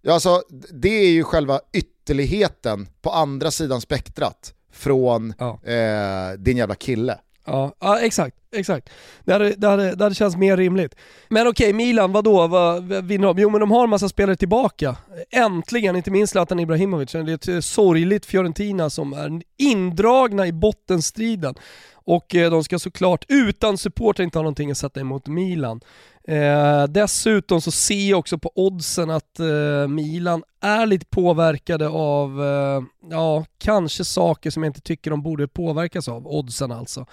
[0.01, 0.41] Ja, alltså,
[0.73, 5.59] det är ju själva ytterligheten på andra sidan spektrat från ja.
[5.63, 7.17] eh, din jävla kille.
[7.45, 8.89] Ja, ja exakt, exakt.
[9.23, 10.95] Det hade, det, hade, det hade känts mer rimligt.
[11.29, 12.47] Men okej, Milan, vadå?
[12.47, 13.39] Vad vinner de?
[13.39, 14.95] Jo men de har en massa spelare tillbaka.
[15.31, 17.11] Äntligen, inte minst Zlatan Ibrahimovic.
[17.11, 21.55] Det är ett sorgligt Fiorentina som är indragna i bottenstriden.
[21.93, 25.81] Och eh, de ska såklart utan support inte ha någonting att sätta emot Milan.
[26.23, 32.43] Eh, dessutom så ser jag också på oddsen att eh, Milan är lite påverkade av,
[32.43, 37.05] eh, ja, kanske saker som jag inte tycker de borde påverkas av, oddsen alltså.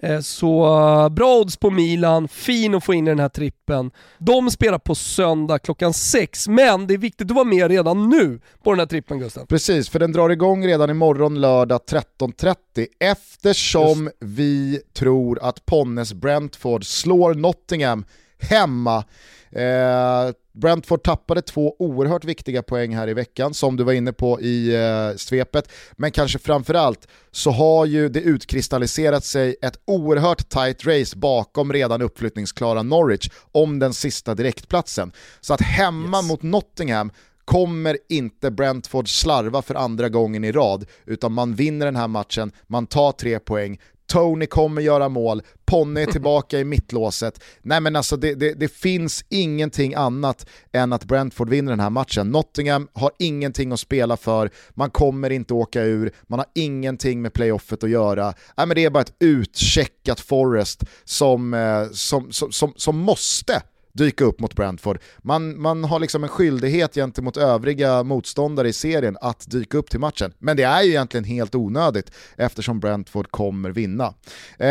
[0.00, 3.90] Eh, så uh, bra odds på Milan, fin att få in i den här trippen.
[4.18, 8.40] De spelar på söndag klockan sex, men det är viktigt att vara med redan nu
[8.62, 9.46] på den här trippen Gustav.
[9.46, 14.16] Precis, för den drar igång redan imorgon lördag 13.30 eftersom Just.
[14.18, 18.04] vi tror att Ponnes Brentford slår Nottingham
[18.38, 19.04] hemma.
[19.50, 24.40] Eh, Brentford tappade två oerhört viktiga poäng här i veckan, som du var inne på
[24.40, 25.72] i eh, svepet.
[25.92, 32.02] Men kanske framförallt så har ju det utkristalliserat sig ett oerhört tight race bakom redan
[32.02, 35.12] uppflyttningsklara Norwich om den sista direktplatsen.
[35.40, 36.28] Så att hemma yes.
[36.28, 37.10] mot Nottingham
[37.44, 42.52] kommer inte Brentford slarva för andra gången i rad, utan man vinner den här matchen,
[42.66, 47.40] man tar tre poäng, Tony kommer göra mål, Ponne är tillbaka i mittlåset.
[47.62, 51.90] Nej men alltså det, det, det, finns ingenting annat än att Brentford vinner den här
[51.90, 52.30] matchen.
[52.30, 57.32] Nottingham har ingenting att spela för, man kommer inte åka ur, man har ingenting med
[57.32, 58.34] playoffet att göra.
[58.56, 63.62] Nej men det är bara ett utcheckat Forest som, eh, som, som, som, som måste
[63.96, 64.98] dyka upp mot Brentford.
[65.22, 70.00] Man, man har liksom en skyldighet gentemot övriga motståndare i serien att dyka upp till
[70.00, 70.32] matchen.
[70.38, 74.14] Men det är ju egentligen helt onödigt eftersom Brentford kommer vinna.
[74.58, 74.68] Eh,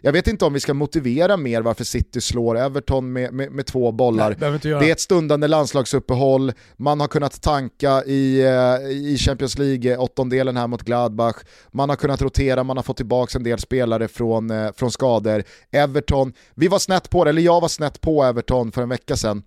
[0.00, 3.66] jag vet inte om vi ska motivera mer varför City slår Everton med, med, med
[3.66, 4.36] två bollar.
[4.40, 9.96] Nej, det är ett stundande landslagsuppehåll, man har kunnat tanka i, eh, i Champions League
[9.96, 11.36] åttondelen här mot Gladbach,
[11.70, 15.42] man har kunnat rotera, man har fått tillbaka en del spelare från, eh, från skador.
[15.70, 18.88] Everton, vi var snett på det, eller jag var snett på Everton Everton för en
[18.88, 19.42] vecka sedan.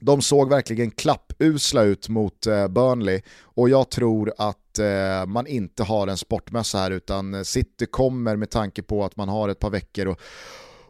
[0.00, 3.22] De såg verkligen klappusla ut mot eh, Burnley
[3.56, 8.36] och jag tror att eh, man inte har en sportmössa här utan eh, City kommer
[8.36, 10.20] med tanke på att man har ett par veckor och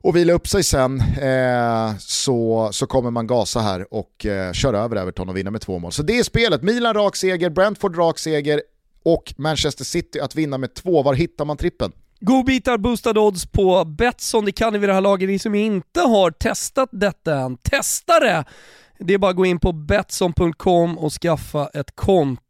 [0.05, 4.79] och vila upp sig sen eh, så, så kommer man gasa här och eh, köra
[4.79, 5.93] över Everton och vinna med två mål.
[5.93, 6.63] Så det är spelet.
[6.63, 8.63] Milan rak seger, Brentford rak seger
[9.05, 11.03] och Manchester City att vinna med två.
[11.03, 11.93] Var hittar man trippen?
[12.25, 15.29] Godbitar, boostade odds på Betsson, det kan ni vid det här laget.
[15.29, 18.45] Ni som inte har testat detta än, testa det!
[18.99, 22.43] Det är bara att gå in på Betsson.com och skaffa ett konto.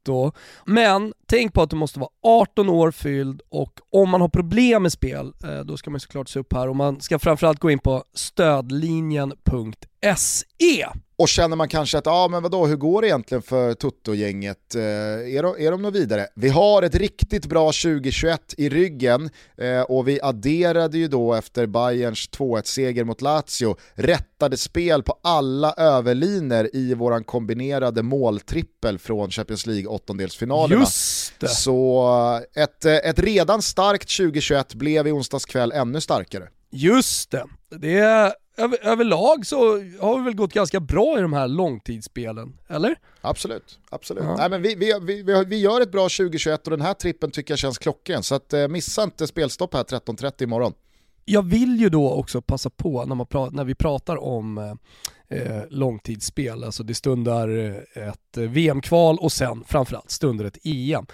[0.65, 4.83] Men tänk på att du måste vara 18 år fylld och om man har problem
[4.83, 7.71] med spel, eh, då ska man såklart se upp här och man ska framförallt gå
[7.71, 10.87] in på stödlinjen.se.
[11.23, 14.75] Och känner man kanske att, ja men vadå, hur går det egentligen för Toto-gänget?
[14.75, 16.27] Eh, är, de, är de något vidare?
[16.35, 21.67] Vi har ett riktigt bra 2021 i ryggen eh, och vi adderade ju då efter
[21.67, 29.67] Bayerns 2-1-seger mot Lazio rättade spel på alla överliner i våran kombinerade måltrippel från Champions
[29.67, 30.81] League åttondelsfinalerna.
[30.81, 31.49] Just det!
[31.49, 32.09] Så
[32.55, 36.49] eh, ett, eh, ett redan starkt 2021 blev i onsdags kväll ännu starkare.
[36.71, 37.45] Just det.
[37.71, 39.57] det är, över, överlag så
[40.01, 42.97] har vi väl gått ganska bra i de här långtidsspelen, eller?
[43.21, 44.25] Absolut, absolut.
[44.25, 44.37] Ja.
[44.37, 47.31] Nej, men vi, vi, vi, vi, vi gör ett bra 2021 och den här trippen
[47.31, 48.23] tycker jag känns klockren.
[48.23, 50.73] Så att, eh, missa inte spelstopp här 13.30 imorgon.
[51.25, 54.75] Jag vill ju då också passa på när, man pra- när vi pratar om eh,
[55.33, 61.07] eh, långtidsspel, alltså det stundar eh, ett eh, VM-kval och sen framförallt stundar ett EM.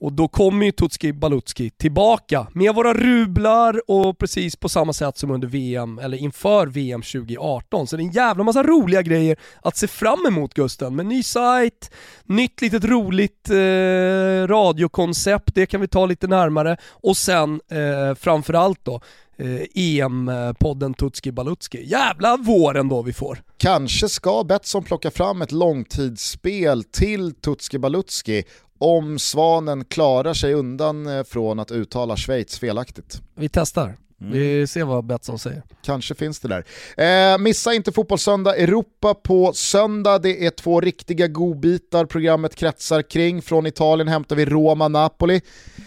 [0.00, 5.18] Och då kommer ju Tutski Balutski tillbaka med våra rublar och precis på samma sätt
[5.18, 7.86] som under VM, eller inför VM 2018.
[7.86, 10.96] Så det är en jävla massa roliga grejer att se fram emot Gusten.
[10.96, 11.90] Med ny sajt,
[12.24, 16.76] nytt litet roligt eh, radiokoncept, det kan vi ta lite närmare.
[16.90, 19.00] Och sen eh, framförallt då
[19.38, 21.84] eh, EM-podden Tutski Balutski.
[21.84, 23.42] Jävla våren då vi får.
[23.56, 28.44] Kanske ska Betsson plocka fram ett långtidsspel till Tutski Balutski
[28.78, 33.20] om Svanen klarar sig undan eh, från att uttala Schweiz felaktigt.
[33.34, 33.96] Vi testar.
[34.20, 35.62] Vi ser vad Betsson säger.
[35.84, 37.32] Kanske finns det där.
[37.32, 40.18] Eh, missa inte Fotbollssöndag Europa på söndag.
[40.18, 43.42] Det är två riktiga godbitar programmet kretsar kring.
[43.42, 45.40] Från Italien hämtar vi Roma-Napoli.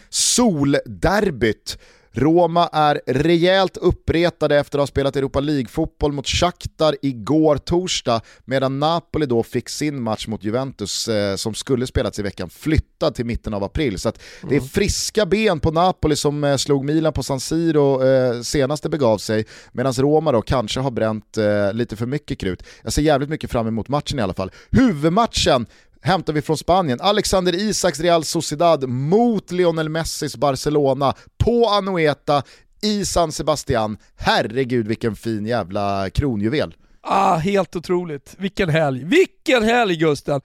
[0.10, 1.78] Solderbyt.
[2.14, 8.80] Roma är rejält uppretade efter att ha spelat Europa League-fotboll mot Shakhtar igår torsdag, medan
[8.80, 13.26] Napoli då fick sin match mot Juventus eh, som skulle spelats i veckan flyttad till
[13.26, 14.00] mitten av april.
[14.00, 14.12] Så
[14.50, 18.84] det är friska ben på Napoli som eh, slog Milan på San Siro eh, senast
[18.84, 22.64] det begav sig, medan Roma då kanske har bränt eh, lite för mycket krut.
[22.84, 24.52] Jag ser jävligt mycket fram emot matchen i alla fall.
[24.72, 25.66] Huvudmatchen
[26.02, 27.02] hämtar vi från Spanien.
[27.02, 32.44] Alexander Isaks Real Sociedad mot Lionel Messis Barcelona på Anoeta
[32.82, 33.98] i San Sebastian.
[34.16, 36.74] Herregud vilken fin jävla kronjuvel.
[37.04, 38.36] Ah, helt otroligt.
[38.38, 39.04] Vilken helg.
[39.04, 40.42] Vilken helg Gusten!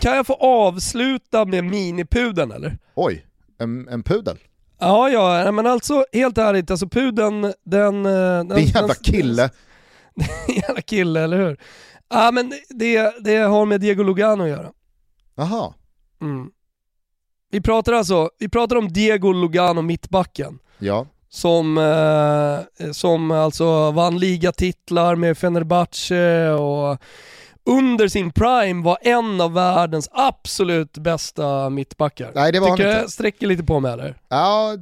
[0.00, 2.78] Kan jag få avsluta med minipudeln eller?
[2.94, 3.24] Oj,
[3.60, 4.36] en, en pudel.
[4.80, 8.06] Ja, ja, men alltså helt ärligt, alltså pudeln, den...
[8.06, 9.50] eh, den Din jävla den- kille.
[10.66, 11.56] jävla kille, eller hur?
[12.12, 14.72] Ja men det, det har med Diego Lugano att göra.
[15.34, 15.74] Jaha,
[16.20, 16.50] Mm.
[17.50, 20.58] Vi pratar alltså, vi pratar om Diego Lugano, mittbacken.
[20.78, 21.06] ja.
[21.28, 26.98] Som, eh, som alltså vann ligatitlar med Fenerbahce och
[27.66, 32.32] under sin prime var en av världens absolut bästa mittbackar.
[32.34, 33.00] Nej, det var han Tycker inte.
[33.00, 34.14] jag sträcker lite på mig eller?
[34.28, 34.76] Ja,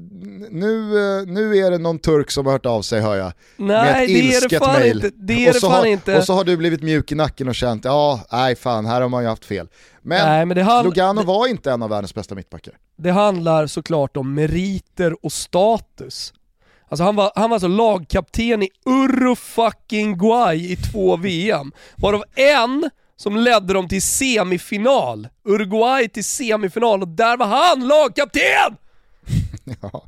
[0.50, 0.80] nu,
[1.26, 3.32] nu är det någon turk som har hört av sig hör jag.
[3.56, 4.96] med Nej ett det är det fan mail.
[5.04, 5.10] inte.
[5.16, 6.18] Det är det fan har, inte.
[6.18, 9.08] Och så har du blivit mjuk i nacken och känt, ja, nej fan, här har
[9.08, 9.68] man ju haft fel.
[10.02, 12.74] Men, Nej, men det, hand, Lugano var inte en av världens bästa mittbackar.
[12.96, 16.32] det handlar såklart om meriter och status.
[16.90, 18.70] Alltså han var, han var alltså lagkapten i
[19.36, 25.28] fucking Guay i två VM, varav en som ledde dem till semifinal.
[25.44, 28.76] Uruguay till semifinal och där var han lagkapten!
[29.82, 30.04] Ja.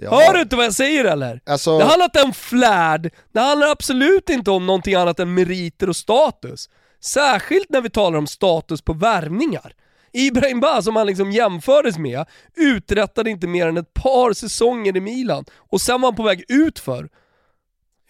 [0.00, 0.10] Ja.
[0.20, 1.40] Hör du inte vad jag säger eller?
[1.46, 5.88] Alltså, Det handlar inte om flärd, det handlar absolut inte om någonting annat än meriter
[5.88, 6.68] och status.
[7.00, 9.72] Särskilt när vi talar om status på värvningar.
[10.12, 12.24] Ibrahim Ba, som han liksom jämfördes med,
[12.56, 16.44] uträttade inte mer än ett par säsonger i Milan och sen var han på väg
[16.48, 17.08] ut för.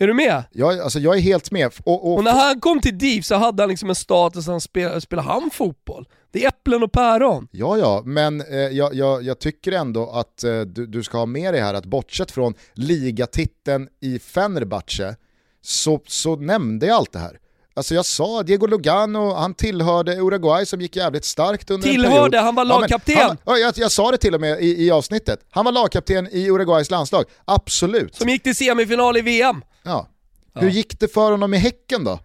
[0.01, 0.45] Är du med?
[0.53, 1.73] jag, alltså, jag är helt med.
[1.85, 4.61] Och, och, Och när han kom till DIF så hade han liksom en status, han
[4.61, 6.09] spelade, spelade han fotboll?
[6.33, 7.49] Det är äpplen och päron.
[7.51, 11.27] Ja, ja, men eh, jag, jag, jag tycker ändå att eh, du, du ska ha
[11.27, 15.17] med dig här att bortsett från ligatiteln i Fenerbahce
[15.63, 17.39] så, så nämnde jag allt det här.
[17.79, 22.31] Alltså jag sa Diego Lugano, han tillhörde Uruguay som gick jävligt starkt under en Tillhörde,
[22.31, 22.35] period.
[22.35, 23.17] han var Ja, men lagkapten.
[23.19, 25.41] han- ja, jag, jag sa det till och med i, i avsnittet.
[25.51, 28.15] Han var lagkapten i Uruguays landslag, absolut.
[28.15, 29.63] Som gick till semifinal i VM.
[29.83, 30.09] Ja.
[30.55, 32.21] Hur gick det för honom i Häcken då?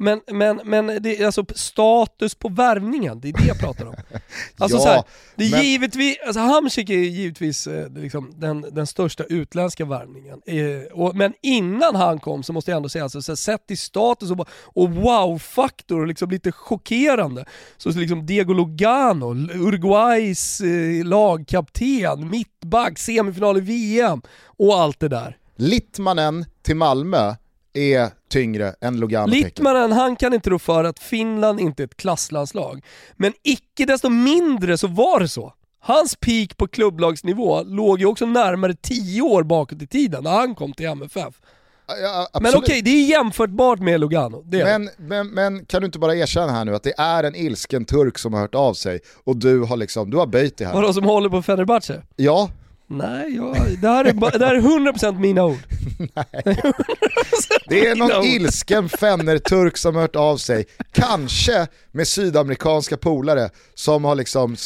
[0.00, 3.94] Men, men, men det är alltså status på värvningen, det är det jag pratar om.
[4.58, 5.02] Alltså Ja, så här,
[5.36, 10.40] det är men- givetvis, alltså Hamsik är givetvis eh, liksom den, den största utländska värvningen.
[10.46, 13.70] Eh, och, men innan han kom så måste jag ändå säga, alltså, så här, sett
[13.70, 17.44] i status och, och wow-faktor och liksom lite chockerande.
[17.76, 25.36] Så liksom Diego Lugano, Uruguays eh, lagkapten, mittback, semifinal i VM och allt det där.
[25.56, 27.34] Littmanen till Malmö
[27.78, 29.32] är tyngre än Lugano.
[29.32, 32.84] Littmanen, han kan inte rå för att Finland inte är ett klasslandslag.
[33.16, 35.52] Men icke desto mindre så var det så.
[35.80, 40.54] Hans peak på klubblagsnivå låg ju också närmare 10 år bakåt i tiden när han
[40.54, 41.34] kom till MFF.
[42.02, 44.42] Ja, Men okej, det är jämförbart med Lugano.
[44.42, 44.64] Det det.
[44.64, 47.84] Men, men, men kan du inte bara erkänna här nu att det är en ilsken
[47.84, 50.74] turk som har hört av sig och du har liksom, du har böjt dig här.
[50.74, 52.02] Vadå som håller på Fenerbahce?
[52.16, 52.50] Ja,
[52.90, 55.58] Nej, jag, det, här är, det här är 100% mina ord.
[57.68, 64.04] det är någon ilsken fenner-turk som har hört av sig, kanske med sydamerikanska polare som
[64.04, 64.56] har liksom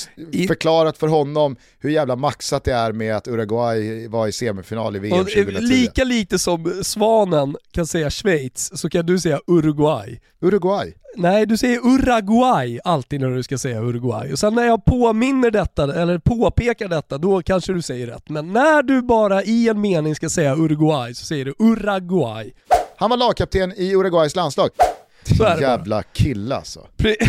[0.48, 4.98] förklarat för honom hur jävla maxat det är med att Uruguay var i semifinal i
[4.98, 5.60] VM Och, eh, 2010.
[5.66, 10.20] lika lite som Svanen kan säga Schweiz så kan du säga Uruguay.
[10.40, 10.94] Uruguay.
[11.16, 14.32] Nej, du säger Uruguay alltid när du ska säga Uruguay.
[14.32, 18.28] Och sen när jag påminner detta, eller påpekar detta, då kanske du säger rätt.
[18.28, 22.52] Men när du bara i en mening ska säga Uruguay så säger du Uruguay.
[22.96, 24.70] Han var lagkapten i Uruguays landslag.
[25.38, 25.70] Så är det bara.
[25.70, 26.86] Jävla kille alltså.
[26.96, 27.16] Pre-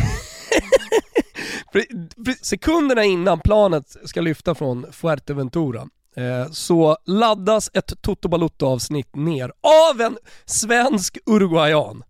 [2.41, 5.81] Sekunderna innan planet ska lyfta från Fuerteventura
[6.17, 9.51] eh, så laddas ett Toto Balotto-avsnitt ner
[9.91, 12.03] av en svensk uruguayan.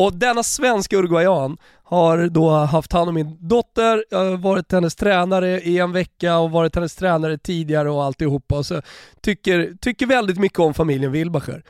[0.00, 4.94] Och denna svenska uruguayan har då haft hand om min dotter, jag har varit hennes
[4.94, 8.58] tränare i en vecka och varit hennes tränare tidigare och alltihopa.
[8.58, 8.82] Och så
[9.20, 11.62] tycker, tycker väldigt mycket om familjen Wilbacher.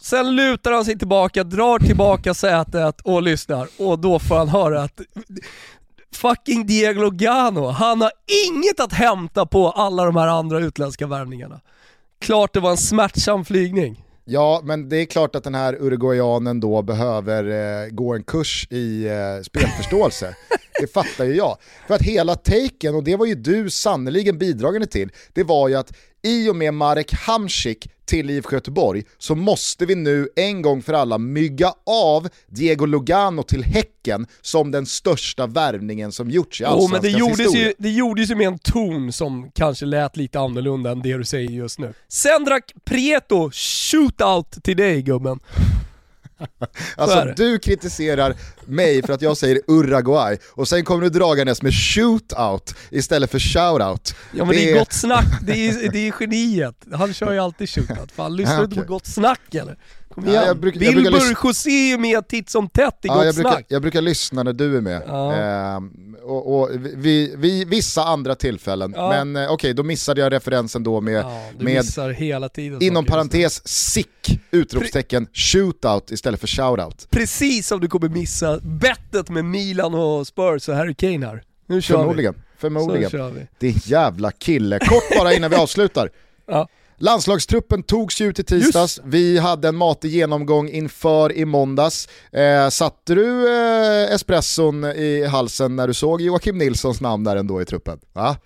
[0.00, 4.82] Sen lutar han sig tillbaka, drar tillbaka sätet och lyssnar och då får han höra
[4.82, 5.00] att
[6.14, 8.12] fucking Diego Lugano, han har
[8.48, 11.60] inget att hämta på alla de här andra utländska värvningarna.
[12.20, 14.05] Klart det var en smärtsam flygning.
[14.28, 17.44] Ja, men det är klart att den här uruguayanen då behöver
[17.84, 20.36] eh, gå en kurs i eh, spelförståelse.
[20.80, 21.56] det fattar ju jag.
[21.86, 25.74] För att hela taken, och det var ju du sannoliken bidragande till, det var ju
[25.74, 30.82] att i och med Marek Hamsik till IFK Göteborg så måste vi nu en gång
[30.82, 36.64] för alla mygga av Diego Lugano till Häcken som den största värvningen som gjorts i
[36.64, 37.66] Jo men det allsvenskans gjordes, historia.
[37.66, 41.24] ju, det gjordes ju med en ton som kanske lät lite annorlunda än det du
[41.24, 41.94] säger just nu.
[42.08, 45.40] Sen drack Prieto shootout till dig gubben.
[46.96, 47.34] Alltså det.
[47.36, 48.34] du kritiserar
[48.64, 53.38] mig för att jag säger Uruguay och sen kommer du dragandes med shootout istället för
[53.38, 54.14] shoutout.
[54.32, 56.84] Ja men det, är gott snack, det är, det är geniet.
[56.92, 58.12] Han kör ju alltid shootout.
[58.12, 58.84] Fan lyssnar du inte på.
[58.84, 59.76] Gott Snack eller?
[60.16, 60.44] Kom Ja, igen.
[60.46, 63.24] jag brukar- jag brukar Wilbur lys- José är med titt som tätt i Ja, Gott
[63.24, 63.64] jag, brukar, Snack.
[63.68, 65.02] jag brukar lyssna när du är med.
[65.06, 65.34] Ja.
[65.34, 69.08] Ehm, och, och vi, vi, vissa andra tillfällen, Ja.
[69.24, 72.82] men eh, okej då missade jag referensen då med, Ja, du med missar hela tiden
[72.82, 77.06] inom parentes sick, utropstecken, shootout istället för shoutout.
[77.10, 81.42] Precis som du kommer missa bettet med Milan och Spurs och Harry Kane här.
[81.66, 82.34] Nu kör Förmodligen.
[82.34, 82.40] vi.
[82.60, 83.10] Förmodligen.
[83.10, 83.46] Så kör vi.
[83.58, 84.78] Din jävla kille.
[84.78, 86.10] Kort bara innan vi avslutar.
[86.48, 86.68] Ja.
[86.98, 92.08] Landslagstruppen togs ju ut i tisdags, vi hade en matig genomgång inför i måndags.
[92.32, 97.62] Eh, satte du eh, espresson i halsen när du såg Joakim Nilssons namn där ändå
[97.62, 97.98] i truppen?
[98.12, 98.36] Va?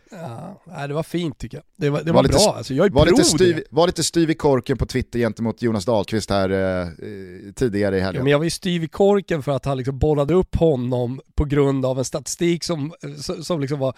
[0.66, 1.64] Ja, det var fint tycker jag.
[1.76, 3.86] Det var, det Var var, lite bra, st- alltså, jag är Var lite, styv, var
[3.86, 6.88] lite styv i korken på Twitter gentemot Jonas Dahlqvist här eh, eh,
[7.57, 8.22] tidigare i Ja, helgen.
[8.24, 11.44] men jag var ju styv i korken för att han liksom bollade upp honom på
[11.44, 13.94] grund av en statistik som, som som liksom var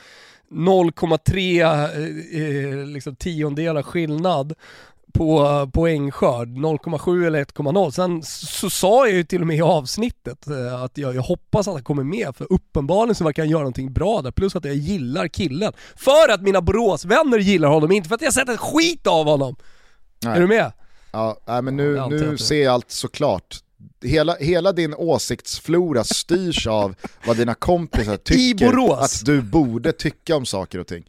[0.53, 4.55] 0,3 eh, liksom tiondelar skillnad
[5.13, 7.91] på eh, poängskörd, 0,7 eller 1,0.
[7.91, 11.69] Sen så sa jag ju till och med i avsnittet eh, att jag, jag hoppas
[11.69, 14.31] att han kommer med för uppenbarligen så verkar han göra någonting bra där.
[14.31, 15.73] Plus att jag gillar killen.
[15.97, 19.57] För att mina Boråsvänner gillar honom, inte för att jag sett ett skit av honom.
[20.25, 20.37] Nej.
[20.37, 20.73] Är du med?
[21.13, 23.57] Ja, nej, men nu, nu ser jag allt såklart.
[24.05, 26.95] Hela, hela din åsiktsflora styrs av
[27.27, 31.05] vad dina kompisar tycker att du borde tycka om saker och ting.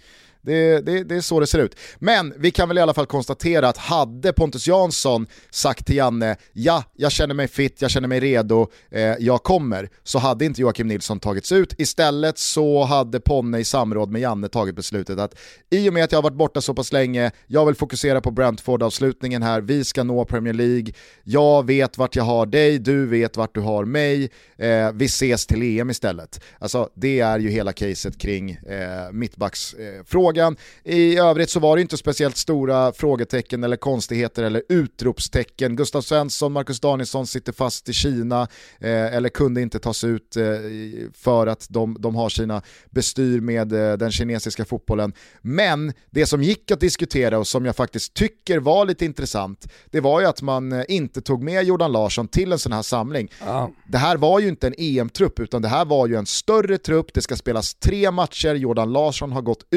[0.45, 1.75] Det, det, det är så det ser ut.
[1.99, 6.35] Men vi kan väl i alla fall konstatera att hade Pontus Jansson sagt till Janne,
[6.53, 10.61] ja, jag känner mig fit, jag känner mig redo, eh, jag kommer, så hade inte
[10.61, 11.73] Joakim Nilsson tagits ut.
[11.77, 15.35] Istället så hade Ponne i samråd med Janne tagit beslutet att
[15.69, 18.31] i och med att jag har varit borta så pass länge, jag vill fokusera på
[18.31, 23.37] Brentford-avslutningen här, vi ska nå Premier League, jag vet vart jag har dig, du vet
[23.37, 26.43] vart du har mig, eh, vi ses till EM istället.
[26.59, 30.57] Alltså det är ju hela caset kring eh, mittbacksfrågan eh, frågan.
[30.84, 35.75] I övrigt så var det inte speciellt stora frågetecken eller konstigheter eller utropstecken.
[35.75, 38.41] Gustav Svensson, Marcus Danielsson sitter fast i Kina
[38.79, 40.43] eh, eller kunde inte tas ut eh,
[41.13, 45.13] för att de, de har sina bestyr med eh, den kinesiska fotbollen.
[45.41, 49.99] Men det som gick att diskutera och som jag faktiskt tycker var lite intressant, det
[49.99, 53.31] var ju att man eh, inte tog med Jordan Larsson till en sån här samling.
[53.45, 53.71] Ja.
[53.88, 57.13] Det här var ju inte en EM-trupp utan det här var ju en större trupp,
[57.13, 59.67] det ska spelas tre matcher, Jordan Larsson har gått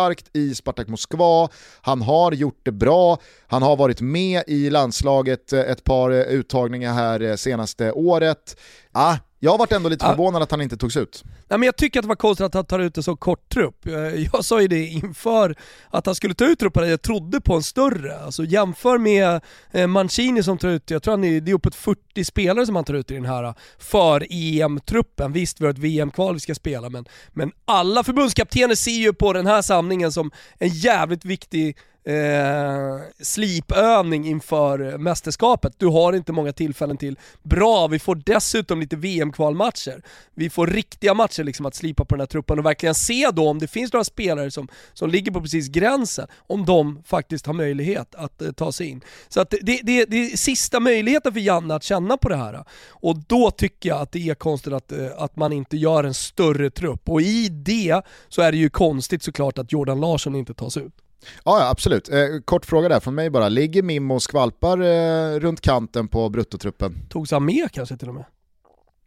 [0.00, 1.48] starkt i Spartak Moskva,
[1.82, 6.20] han har gjort det bra, han har varit med i landslaget eh, ett par eh,
[6.20, 8.56] uttagningar här eh, senaste året.
[8.92, 11.24] Ah, jag har varit ändå lite förvånad att han inte togs ut.
[11.48, 13.48] Nej, men jag tycker att det var konstigt att han tar ut en så kort
[13.48, 13.86] trupp.
[13.86, 13.92] Eh,
[14.32, 15.54] Jag sa ju det inför
[15.90, 18.18] att han skulle ta ut trupperna, jag trodde på en större.
[18.20, 21.74] Alltså jämför med eh, Mancini som tar ut, jag tror han är, det är uppåt
[21.74, 25.32] 40 spelare som han tar ut i den här eh, för EM-truppen.
[25.32, 29.32] Visst, vi har ett VM-kval vi ska spela, men, men alla förbundskaptener ser ju på
[29.32, 35.72] den här samlingen som en jävligt viktig eh, slipövning inför mästerskapet.
[35.76, 37.18] Du har inte många tillfällen till.
[37.42, 40.02] Bra, vi får dessutom lite VM-kvalmatcher.
[40.34, 43.48] Vi får riktiga matcher liksom att slipa på den här truppen och verkligen se då
[43.48, 47.54] om det finns några spelare som, som ligger på precis gränsen, om de faktiskt har
[47.54, 49.00] möjlighet att eh, ta sig in.
[49.28, 52.64] Så att det, det, det är sista möjligheten för Janne att känna på det här.
[52.88, 56.14] Och då tycker jag att det är konstigt att, eh, att man inte gör en
[56.14, 57.08] större trupp.
[57.08, 60.92] Och i det så är det ju konstigt såklart att Jordan Larsson inte tas ut.
[61.44, 62.08] Ja, ja absolut.
[62.08, 66.28] Eh, kort fråga där från mig bara, ligger Mimmo och skvalpar eh, runt kanten på
[66.28, 66.94] bruttotruppen?
[67.08, 68.24] Togs han med kanske till och med?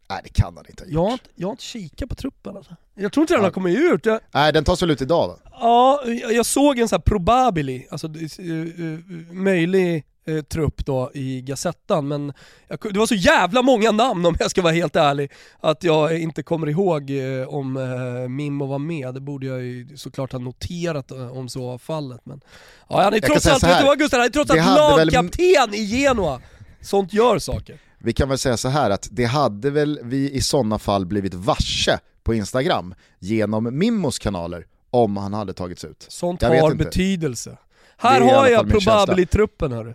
[0.10, 0.94] Nej det kan han inte ha gjort.
[0.94, 2.76] Jag har inte, jag har inte kikat på truppen alltså.
[2.96, 4.06] Jag tror inte den har kommit ut.
[4.06, 5.38] Jag, Nej den tas väl ut idag va?
[5.52, 9.00] ja, jag jag såg en sån här probably, alltså uh, uh,
[9.32, 12.34] möjlig eh, trupp då i Gazettan, men
[12.68, 16.20] jag, det var så jävla många namn om jag ska vara helt ärlig, att jag
[16.20, 19.14] inte kommer ihåg eh, om eh, Mimmo var med.
[19.14, 22.22] Det borde jag ju såklart ha noterat eh, om så var fallet.
[22.24, 22.42] Men,
[22.90, 25.08] ja, han är trots allt, vet du vad Gustav, han är trots allt hade väl-
[25.14, 26.42] lagkapten i Genoa.
[26.82, 27.78] Sånt gör saker.
[28.00, 31.34] Vi kan väl säga så här att det hade väl vi i sådana fall blivit
[31.34, 36.06] varse på Instagram genom Mimmos kanaler om han hade tagits ut.
[36.10, 37.58] Sånt Jag har betydelse.
[37.98, 39.94] Här har jag probably-truppen hörru.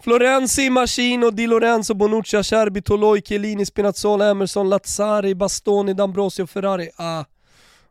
[0.00, 6.88] Florenzi, Machino, Di Lorenzo, Bonucci, Acerbi, Toloi, Chiellini, Spinazzola, Emerson, Lazzari, Bastoni, D'Ambrosio, Ferrari.
[6.96, 7.26] Ah,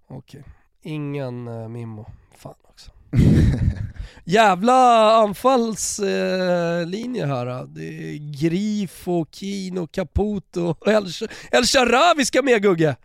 [0.08, 0.44] okej.
[0.82, 2.06] Ingen uh, Mimmo.
[2.38, 2.92] Fan också.
[4.24, 7.48] Jävla anfallslinje här.
[7.48, 7.66] ah.
[7.66, 11.06] Det är Grifo, Kino, Caputo och El,
[11.52, 12.96] El Sharawi ska med Gugge.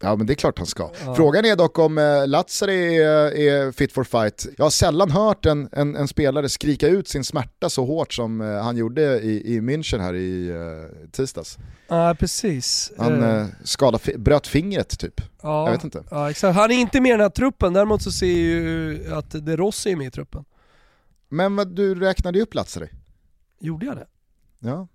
[0.00, 0.90] Ja men det är klart han ska.
[1.16, 4.46] Frågan är dock om eh, Lazzari är, är fit for fight.
[4.58, 8.40] Jag har sällan hört en, en, en spelare skrika ut sin smärta så hårt som
[8.40, 11.58] eh, han gjorde i, i München här i eh, tisdags.
[11.88, 12.92] Ja, precis.
[12.98, 15.20] Han Eh, eh, skadade, bröt fingret typ.
[15.42, 16.04] Ja, Jag vet inte.
[16.10, 16.56] Ja, exakt.
[16.56, 19.56] Han är inte med i den här truppen, däremot så ser jag ju att De
[19.56, 20.44] Rossi är med i truppen.
[21.28, 22.88] Men vad, du räknade ju upp Lazzari.
[23.60, 24.06] Gjorde jag det?
[24.58, 24.88] Ja.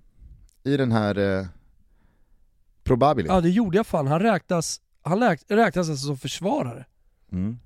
[0.64, 1.46] I den här eh,
[2.84, 3.28] Probabili.
[3.28, 4.08] Ja det gjorde jag fan.
[4.08, 6.86] Han räknas, han räk, räknas alltså som försvarare.
[7.32, 7.58] Mm.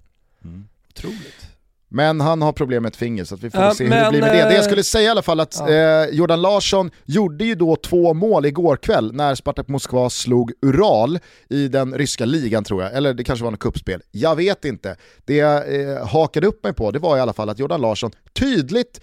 [0.90, 1.56] Otroligt.
[1.88, 4.10] Men han har problem med ett finger så att vi får Ja, se hur det
[4.10, 4.44] blir med det.
[4.44, 5.70] Det jag eh, skulle säga i alla fall att ja.
[5.70, 11.20] eh, Jordan Larsson gjorde ju då två mål igår kväll när Spartak Moskva slog Ural
[11.50, 14.02] i den ryska ligan tror jag, eller det kanske var något kuppspel.
[14.12, 14.96] Jag vet inte.
[15.26, 18.12] Det jag eh, hakade upp mig på det var i alla fall att Jordan Larsson
[18.34, 19.02] tydligt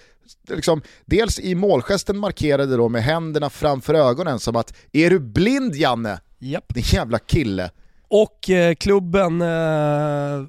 [0.49, 5.75] Liksom, dels i målgesten markerade då med händerna framför ögonen som att “Är du blind
[5.75, 6.21] Janne?
[6.39, 6.75] Japp.
[6.75, 7.71] Din jävla kille”.
[8.15, 10.45] Och eh, klubben eh,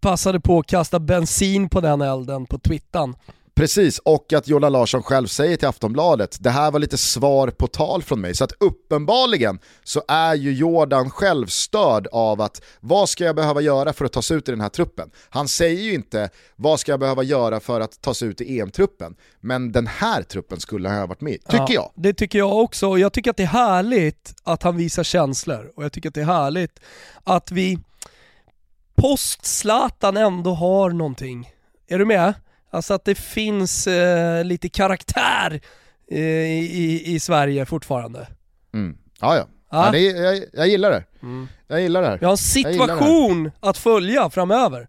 [0.00, 3.14] passade på att kasta bensin på den elden på twittan.
[3.56, 7.66] Precis, och att Jordan Larsson själv säger till Aftonbladet, det här var lite svar på
[7.66, 8.34] tal från mig.
[8.34, 13.60] Så att uppenbarligen så är ju Jordan själv störd av att vad ska jag behöva
[13.60, 15.10] göra för att ta sig ut i den här truppen?
[15.28, 18.60] Han säger ju inte vad ska jag behöva göra för att ta sig ut i
[18.60, 19.16] EM-truppen.
[19.40, 21.90] Men den här truppen skulle han ha varit med i, tycker Ja, jag.
[21.94, 25.72] Det tycker jag också, och jag tycker att det är härligt att han visar känslor.
[25.76, 26.80] Och jag tycker att det är härligt
[27.24, 27.78] att vi
[28.96, 31.50] post-Zlatan ändå har någonting.
[31.88, 32.34] Är du med?
[32.70, 35.60] Alltså att det finns eh, lite karaktär
[36.10, 38.26] eh, i, i Sverige fortfarande.
[38.74, 38.96] Mm.
[39.20, 39.46] Ja, ja.
[39.70, 39.86] Ja.
[39.86, 41.04] ja det, jag, jag gillar det.
[41.66, 42.18] Jag gillar det här.
[42.18, 42.72] Vi har en här.
[42.72, 44.88] situation att följa framöver.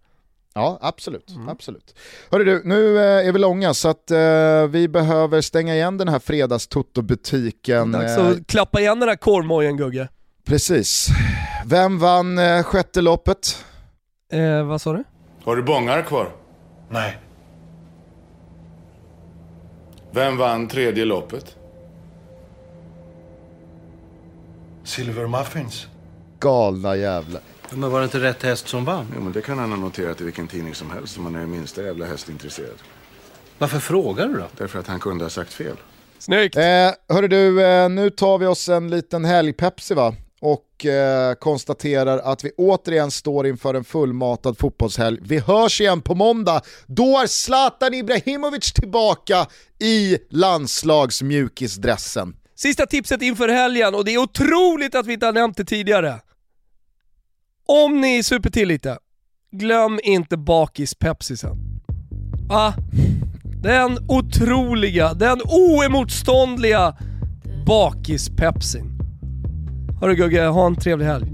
[0.53, 1.29] Ja, absolut.
[1.29, 1.49] Mm.
[1.49, 1.95] absolut.
[2.31, 6.07] Hörru du, nu eh, är vi långa så att eh, vi behöver stänga igen den
[6.07, 7.91] här fredagstotto-butiken.
[7.91, 10.07] Dags Eh, att klappa igen den där korvmojen Gugge.
[10.45, 11.07] Precis.
[11.65, 13.65] Vem vann eh, sjätte loppet?
[14.31, 15.03] Eh, vad sa du?
[15.43, 16.31] Har du bångar kvar?
[16.89, 17.17] Nej.
[20.17, 21.55] Vem vann tredje loppet?
[24.83, 25.87] Silver Muffins.
[26.39, 27.41] Galna jävlar.
[27.69, 29.05] Men var det inte rätt häst som vann?
[29.15, 31.45] Jo, men det kan han ha noterat i vilken tidning som helst om man är
[31.45, 32.75] minsta jävla hästintresserad.
[33.57, 34.45] Varför frågar du då?
[34.57, 35.75] Därför att han kunde ha sagt fel.
[36.19, 36.55] Snyggt!
[36.55, 36.63] Eh,
[37.09, 40.15] hörru du, eh, nu tar vi oss en liten helgpepsi va?
[40.47, 45.19] Och eh, konstaterar att vi återigen står inför en fullmatad fotbollshelg.
[45.21, 46.61] Vi hörs igen på måndag.
[46.85, 49.47] Då är Zlatan Ibrahimovic tillbaka
[49.79, 52.35] i landslagsmjukisdressen.
[52.55, 56.19] Sista tipset inför helgen och det är otroligt att vi inte har nämnt det tidigare.
[57.65, 58.97] Om ni super till lite,
[59.51, 61.57] glöm inte bakis-pepsisen.
[62.49, 62.73] Ah,
[63.63, 66.97] den otroliga, den oemotståndliga
[67.65, 68.96] bakis-pepsin.
[69.99, 71.27] Hörru Gugge, ha en trevlig helg.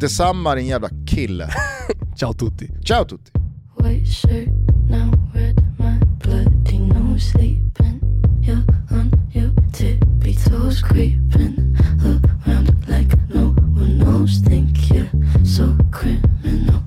[0.00, 1.48] Detsamma din jävla kille.
[2.16, 2.70] Ciao tutti.
[2.84, 3.32] Ciao tutti.
[3.78, 4.48] White shirt,
[4.88, 8.00] now red, my bloody nose sleeping.
[8.42, 14.42] You're on your tippy toes, creeping around like no one knows.
[14.44, 15.10] Think you're
[15.44, 16.82] so criminal.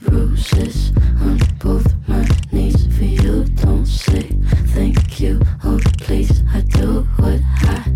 [0.00, 3.44] Bruises on both my knees for you.
[3.44, 4.22] Don't say
[4.74, 5.40] thank you.
[5.64, 7.95] Oh, please, I do what I